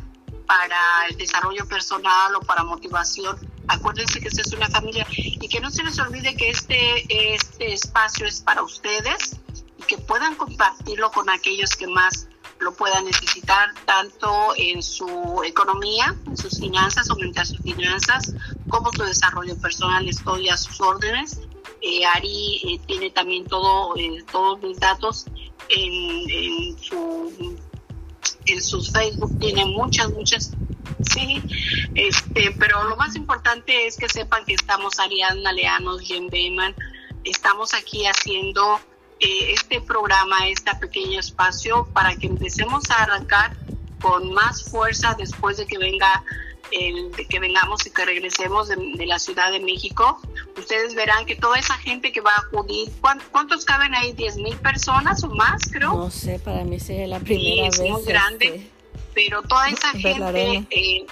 para 0.50 1.06
el 1.08 1.16
desarrollo 1.16 1.64
personal 1.68 2.34
o 2.34 2.40
para 2.40 2.64
motivación. 2.64 3.38
Acuérdense 3.68 4.18
que 4.18 4.26
esta 4.26 4.42
es 4.42 4.52
una 4.52 4.68
familia 4.68 5.06
y 5.12 5.48
que 5.48 5.60
no 5.60 5.70
se 5.70 5.84
les 5.84 5.96
olvide 6.00 6.34
que 6.34 6.50
este, 6.50 7.34
este 7.34 7.72
espacio 7.72 8.26
es 8.26 8.40
para 8.40 8.60
ustedes 8.64 9.36
y 9.78 9.82
que 9.84 9.96
puedan 9.98 10.34
compartirlo 10.34 11.12
con 11.12 11.30
aquellos 11.30 11.76
que 11.76 11.86
más 11.86 12.26
lo 12.58 12.74
puedan 12.74 13.04
necesitar, 13.04 13.68
tanto 13.86 14.52
en 14.56 14.82
su 14.82 15.40
economía, 15.46 16.16
en 16.26 16.36
sus 16.36 16.58
finanzas, 16.58 17.08
aumentar 17.10 17.46
sus 17.46 17.60
finanzas, 17.60 18.34
como 18.68 18.92
su 18.92 19.04
desarrollo 19.04 19.56
personal. 19.60 20.08
Estoy 20.08 20.48
a 20.48 20.56
sus 20.56 20.80
órdenes. 20.80 21.38
Eh, 21.80 22.04
Ari 22.04 22.60
eh, 22.64 22.80
tiene 22.88 23.10
también 23.10 23.46
todo, 23.46 23.96
eh, 23.96 24.24
todos 24.32 24.60
mis 24.62 24.80
datos 24.80 25.26
en, 25.68 26.28
en 26.28 26.78
su 26.82 27.56
en 28.52 28.62
sus 28.62 28.90
Facebook 28.90 29.38
tiene 29.38 29.64
muchas, 29.66 30.10
muchas, 30.10 30.52
sí, 31.12 31.42
este, 31.94 32.54
pero 32.58 32.84
lo 32.84 32.96
más 32.96 33.16
importante 33.16 33.86
es 33.86 33.96
que 33.96 34.08
sepan 34.08 34.44
que 34.44 34.54
estamos 34.54 34.98
Ariadna 34.98 35.52
Leanos, 35.52 36.00
Jen 36.02 36.28
Beyman, 36.28 36.74
estamos 37.24 37.74
aquí 37.74 38.06
haciendo 38.06 38.80
eh, 39.20 39.52
este 39.52 39.80
programa, 39.80 40.48
este 40.48 40.74
pequeño 40.76 41.20
espacio 41.20 41.88
para 41.92 42.16
que 42.16 42.26
empecemos 42.26 42.90
a 42.90 43.02
arrancar 43.02 43.56
con 44.00 44.32
más 44.32 44.64
fuerza 44.64 45.14
después 45.18 45.58
de 45.58 45.66
que 45.66 45.78
venga 45.78 46.24
el, 46.70 47.12
de 47.12 47.26
que 47.26 47.38
vengamos 47.38 47.86
y 47.86 47.90
que 47.90 48.04
regresemos 48.04 48.68
de, 48.68 49.06
la 49.06 49.18
Ciudad 49.18 49.50
de 49.50 49.60
México, 49.60 50.20
ustedes 50.56 50.94
verán 50.94 51.26
que 51.26 51.36
toda 51.36 51.58
esa 51.58 51.74
gente 51.74 52.12
que 52.12 52.20
va 52.20 52.32
a 52.32 52.40
acudir, 52.40 52.90
¿cuántos 53.30 53.64
caben 53.64 53.94
ahí? 53.94 54.12
¿10 54.12 54.42
mil 54.42 54.56
personas 54.58 55.22
o 55.24 55.28
más, 55.30 55.62
creo? 55.70 55.94
No 55.94 56.10
sé, 56.10 56.38
para 56.38 56.64
mí 56.64 56.78
sería 56.78 57.06
la 57.06 57.20
primera 57.20 57.70
sí, 57.70 57.82
es 57.82 57.90
muy 57.90 58.02
grande, 58.04 58.46
este, 58.46 58.70
pero 59.14 59.42
toda 59.42 59.68
esa 59.68 59.90
gente 59.92 60.66
eh, 60.70 61.06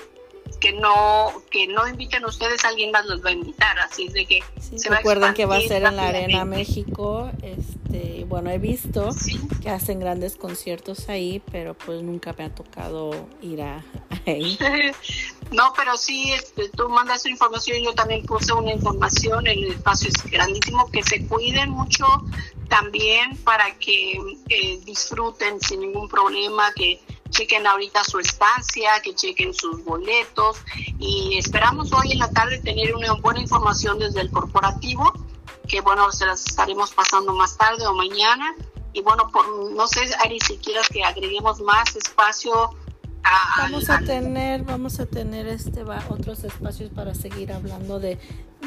que 0.61 0.73
no 0.73 1.43
que 1.51 1.67
no 1.67 1.87
inviten 1.87 2.25
ustedes, 2.25 2.65
alguien 2.65 2.91
más 2.91 3.07
los 3.07 3.25
va 3.25 3.31
a 3.31 3.33
invitar, 3.33 3.79
así 3.79 4.07
es 4.07 4.13
de 4.13 4.27
que 4.27 4.41
se 4.59 4.89
recuerden 4.89 5.35
que 5.35 5.47
va 5.47 5.57
a 5.57 5.61
ser 5.61 5.85
en 5.85 5.97
la 5.97 6.09
Arena 6.09 6.45
México, 6.45 7.31
este, 7.43 8.25
bueno, 8.29 8.51
he 8.51 8.59
visto 8.59 9.09
que 9.63 9.71
hacen 9.71 10.01
grandes 10.01 10.37
conciertos 10.37 11.09
ahí, 11.09 11.43
pero 11.51 11.75
pues 11.75 12.03
nunca 12.03 12.35
me 12.37 12.45
ha 12.45 12.55
tocado 12.55 13.11
ir 13.43 13.63
a, 13.63 13.85
ahí. 14.27 14.59
no, 15.51 15.73
pero 15.77 15.97
sí, 15.97 16.33
este, 16.33 16.69
tú 16.71 16.89
mandas 16.89 17.25
información, 17.27 17.83
yo 17.83 17.95
también 17.95 18.25
puse 18.27 18.53
una 18.53 18.73
información, 18.73 19.47
el 19.47 19.65
espacio 19.65 20.11
es 20.11 20.31
grandísimo, 20.31 20.91
que 20.91 21.03
se 21.03 21.27
cuiden 21.27 21.71
mucho 21.71 22.07
también 22.69 23.37
para 23.45 23.75
que 23.79 24.21
eh, 24.49 24.79
disfruten 24.85 25.61
sin 25.61 25.81
ningún 25.81 26.09
problema, 26.09 26.71
que 26.75 27.01
chequen 27.31 27.67
ahorita 27.67 28.05
su 28.05 28.19
estancia, 28.19 29.01
que 29.03 29.15
chequen 29.15 29.55
sus 29.55 29.85
boletos 29.85 30.59
y 30.99 31.39
esperamos 31.39 31.93
hoy 31.93 32.13
en 32.13 32.19
la 32.19 32.31
tarde 32.31 32.59
tener 32.59 32.95
una 32.95 33.13
buena 33.15 33.41
información 33.41 33.99
desde 33.99 34.21
el 34.21 34.31
corporativo, 34.31 35.13
que 35.67 35.81
bueno, 35.81 36.11
se 36.13 36.27
las 36.27 36.47
estaremos 36.47 36.93
pasando 36.93 37.33
más 37.35 37.57
tarde 37.57 37.87
o 37.87 37.95
mañana. 37.95 38.55
Y 38.93 39.03
bueno, 39.03 39.29
por, 39.31 39.47
no 39.73 39.87
sé, 39.87 40.09
Ari, 40.25 40.41
si 40.41 40.57
quieras 40.57 40.89
que 40.89 41.05
agreguemos 41.05 41.61
más 41.61 41.95
espacio. 41.95 42.71
Vamos 43.59 43.91
a 43.91 43.99
tener, 44.01 44.63
vamos 44.63 45.01
a 45.01 45.07
tener 45.07 45.47
este 45.47 45.83
otros 46.09 46.45
espacios 46.45 46.91
para 46.91 47.15
seguir 47.15 47.53
hablando 47.53 48.01
de, 48.01 48.19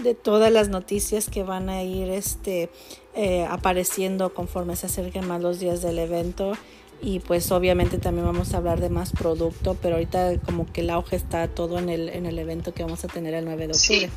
de 0.04 0.14
todas 0.14 0.52
las 0.52 0.70
noticias 0.70 1.30
que 1.30 1.44
van 1.44 1.70
a 1.70 1.82
ir 1.84 2.10
este 2.10 2.70
eh, 3.16 3.46
apareciendo 3.50 4.34
conforme 4.34 4.76
se 4.76 4.86
acerquen 4.86 5.28
más 5.28 5.42
los 5.42 5.60
días 5.60 5.82
del 5.82 6.00
evento 6.00 6.54
y 7.02 7.20
pues 7.20 7.52
obviamente 7.52 7.98
también 7.98 8.28
vamos 8.28 8.54
a 8.54 8.58
hablar 8.58 8.80
de 8.80 8.90
más 8.90 9.12
producto, 9.12 9.76
pero 9.82 9.96
ahorita 9.96 10.40
como 10.46 10.72
que 10.72 10.82
el 10.82 10.92
auge 10.92 11.16
está 11.16 11.48
todo 11.48 11.80
en 11.80 11.90
el, 11.90 12.10
en 12.10 12.28
el 12.28 12.38
evento 12.38 12.74
que 12.74 12.84
vamos 12.84 13.04
a 13.04 13.08
tener 13.08 13.34
el 13.34 13.46
9 13.46 13.68
de 13.68 13.74
octubre. 13.74 14.12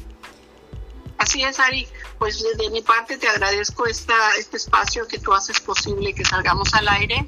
Así 1.17 1.43
es, 1.43 1.59
Ari. 1.59 1.89
Pues 2.19 2.45
de 2.59 2.71
mi 2.71 2.83
parte 2.83 3.17
te 3.17 3.27
agradezco 3.27 3.87
esta, 3.87 4.15
este 4.39 4.59
espacio 4.59 5.09
que 5.09 5.19
tú 5.19 5.33
haces 5.33 5.61
posible 5.61 6.13
que 6.13 6.25
salgamos 6.25 6.75
al 6.75 6.89
aire. 6.89 7.27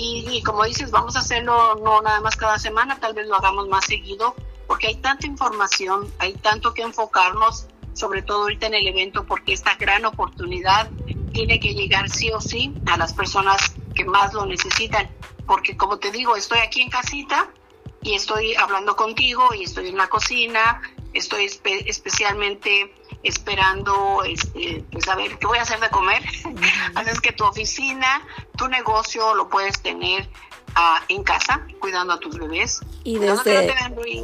Y, 0.00 0.42
como 0.42 0.64
dices, 0.64 0.92
vamos 0.92 1.16
a 1.16 1.18
hacerlo 1.18 1.74
no 1.82 2.00
nada 2.02 2.20
más 2.20 2.36
cada 2.36 2.58
semana, 2.60 3.00
tal 3.00 3.14
vez 3.14 3.26
lo 3.26 3.34
hagamos 3.34 3.68
más 3.68 3.84
seguido, 3.84 4.36
porque 4.68 4.86
hay 4.86 4.94
tanta 4.96 5.26
información, 5.26 6.12
hay 6.20 6.34
tanto 6.34 6.72
que 6.72 6.82
enfocarnos, 6.82 7.66
sobre 7.94 8.22
todo 8.22 8.42
ahorita 8.42 8.68
en 8.68 8.74
el 8.74 8.86
evento, 8.86 9.24
porque 9.24 9.52
esta 9.52 9.74
gran 9.74 10.04
oportunidad 10.04 10.88
tiene 11.32 11.58
que 11.58 11.74
llegar 11.74 12.08
sí 12.08 12.30
o 12.30 12.40
sí 12.40 12.72
a 12.86 12.96
las 12.96 13.12
personas 13.12 13.72
que 13.96 14.04
más 14.04 14.32
lo 14.34 14.46
necesitan. 14.46 15.10
Porque 15.48 15.76
como 15.76 15.98
te 15.98 16.12
digo, 16.12 16.36
estoy 16.36 16.60
aquí 16.60 16.80
en 16.82 16.90
casita 16.90 17.50
y 18.00 18.14
estoy 18.14 18.54
hablando 18.54 18.94
contigo 18.94 19.52
y 19.52 19.64
estoy 19.64 19.88
en 19.88 19.96
la 19.96 20.06
cocina, 20.06 20.80
estoy 21.12 21.50
especialmente 21.86 22.94
esperando 23.22 24.22
este, 24.24 24.84
pues 24.90 25.08
a 25.08 25.16
ver 25.16 25.38
qué 25.38 25.46
voy 25.46 25.58
a 25.58 25.62
hacer 25.62 25.80
de 25.80 25.90
comer. 25.90 26.22
Así 26.94 27.10
es 27.10 27.20
que 27.20 27.32
tu 27.32 27.44
oficina, 27.44 28.26
tu 28.56 28.68
negocio 28.68 29.34
lo 29.34 29.48
puedes 29.48 29.80
tener 29.80 30.28
ah, 30.74 31.02
en 31.08 31.22
casa, 31.22 31.66
cuidando 31.80 32.14
a 32.14 32.20
tus 32.20 32.38
bebés. 32.38 32.80
Y 33.04 33.18
desde... 33.18 33.66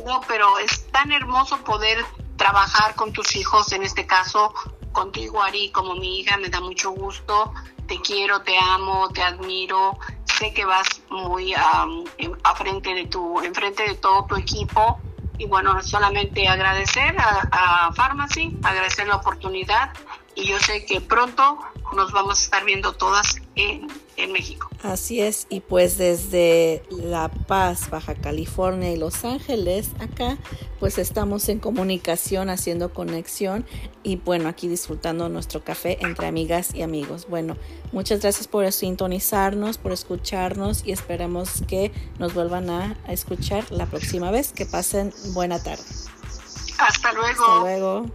No 0.04 0.20
pero 0.26 0.59
es 0.59 0.87
tan 0.92 1.12
hermoso 1.12 1.59
poder 1.64 2.04
trabajar 2.37 2.94
con 2.94 3.12
tus 3.12 3.37
hijos, 3.37 3.72
en 3.72 3.83
este 3.83 4.07
caso 4.07 4.52
contigo, 4.92 5.42
Ari, 5.42 5.70
como 5.72 5.94
mi 5.94 6.20
hija, 6.20 6.37
me 6.37 6.48
da 6.48 6.61
mucho 6.61 6.90
gusto 6.92 7.52
te 7.87 8.00
quiero, 8.00 8.40
te 8.42 8.57
amo, 8.59 9.09
te 9.11 9.22
admiro. 9.22 9.98
Sé 10.38 10.52
que 10.52 10.64
vas 10.64 10.87
muy 11.11 11.54
a 11.54 11.87
frente 12.57 12.94
de 12.94 13.07
tu, 13.07 13.40
enfrente 13.40 13.85
de 13.85 13.94
todo 13.94 14.26
tu 14.26 14.37
equipo. 14.37 14.98
Y 15.38 15.47
bueno, 15.47 15.83
solamente 15.83 16.49
agradecer 16.49 17.16
a, 17.18 17.49
a 17.51 17.92
agradecer 18.62 19.09
la 19.09 19.16
oportunidad. 19.16 19.90
Y 20.37 20.47
yo 20.47 20.59
sé 20.59 20.85
que 20.85 21.01
pronto 21.01 21.59
nos 21.94 22.12
vamos 22.12 22.40
a 22.40 22.42
estar 22.44 22.64
viendo 22.64 22.92
todas 22.92 23.40
en, 23.55 23.88
en, 24.16 24.33
México. 24.33 24.68
Así 24.83 25.20
es, 25.20 25.46
y 25.48 25.61
pues 25.61 25.98
desde 25.98 26.83
La 26.90 27.29
Paz, 27.29 27.90
Baja 27.90 28.14
California 28.14 28.92
y 28.92 28.96
Los 28.96 29.24
Ángeles, 29.24 29.90
acá 30.00 30.38
pues 30.81 30.98
estamos 30.98 31.48
en 31.48 31.61
comunicación, 31.61 32.50
haciendo 32.50 32.92
conexión 32.92 33.64
y 34.03 34.16
bueno, 34.16 34.48
aquí 34.48 34.68
disfrutando 34.68 35.29
nuestro 35.29 35.64
café 35.64 35.98
entre 36.03 36.27
amigas 36.27 36.74
y 36.74 36.83
amigos. 36.83 37.27
Bueno, 37.29 37.57
muchas 37.92 38.20
gracias 38.20 38.48
por 38.48 38.70
sintonizarnos, 38.70 39.79
por 39.79 39.92
escucharnos 39.92 40.87
y 40.87 40.92
esperamos 40.92 41.62
que 41.66 41.92
nos 42.18 42.35
vuelvan 42.35 42.70
a, 42.70 42.96
escuchar 43.09 43.70
la 43.70 43.87
próxima 43.87 44.31
vez. 44.31 44.53
Que 44.53 44.66
pasen 44.66 45.12
buena 45.33 45.62
tarde. 45.62 45.85
Hasta 46.79 47.12
luego. 47.12 47.44
Hasta 47.44 47.61
luego. 47.61 48.07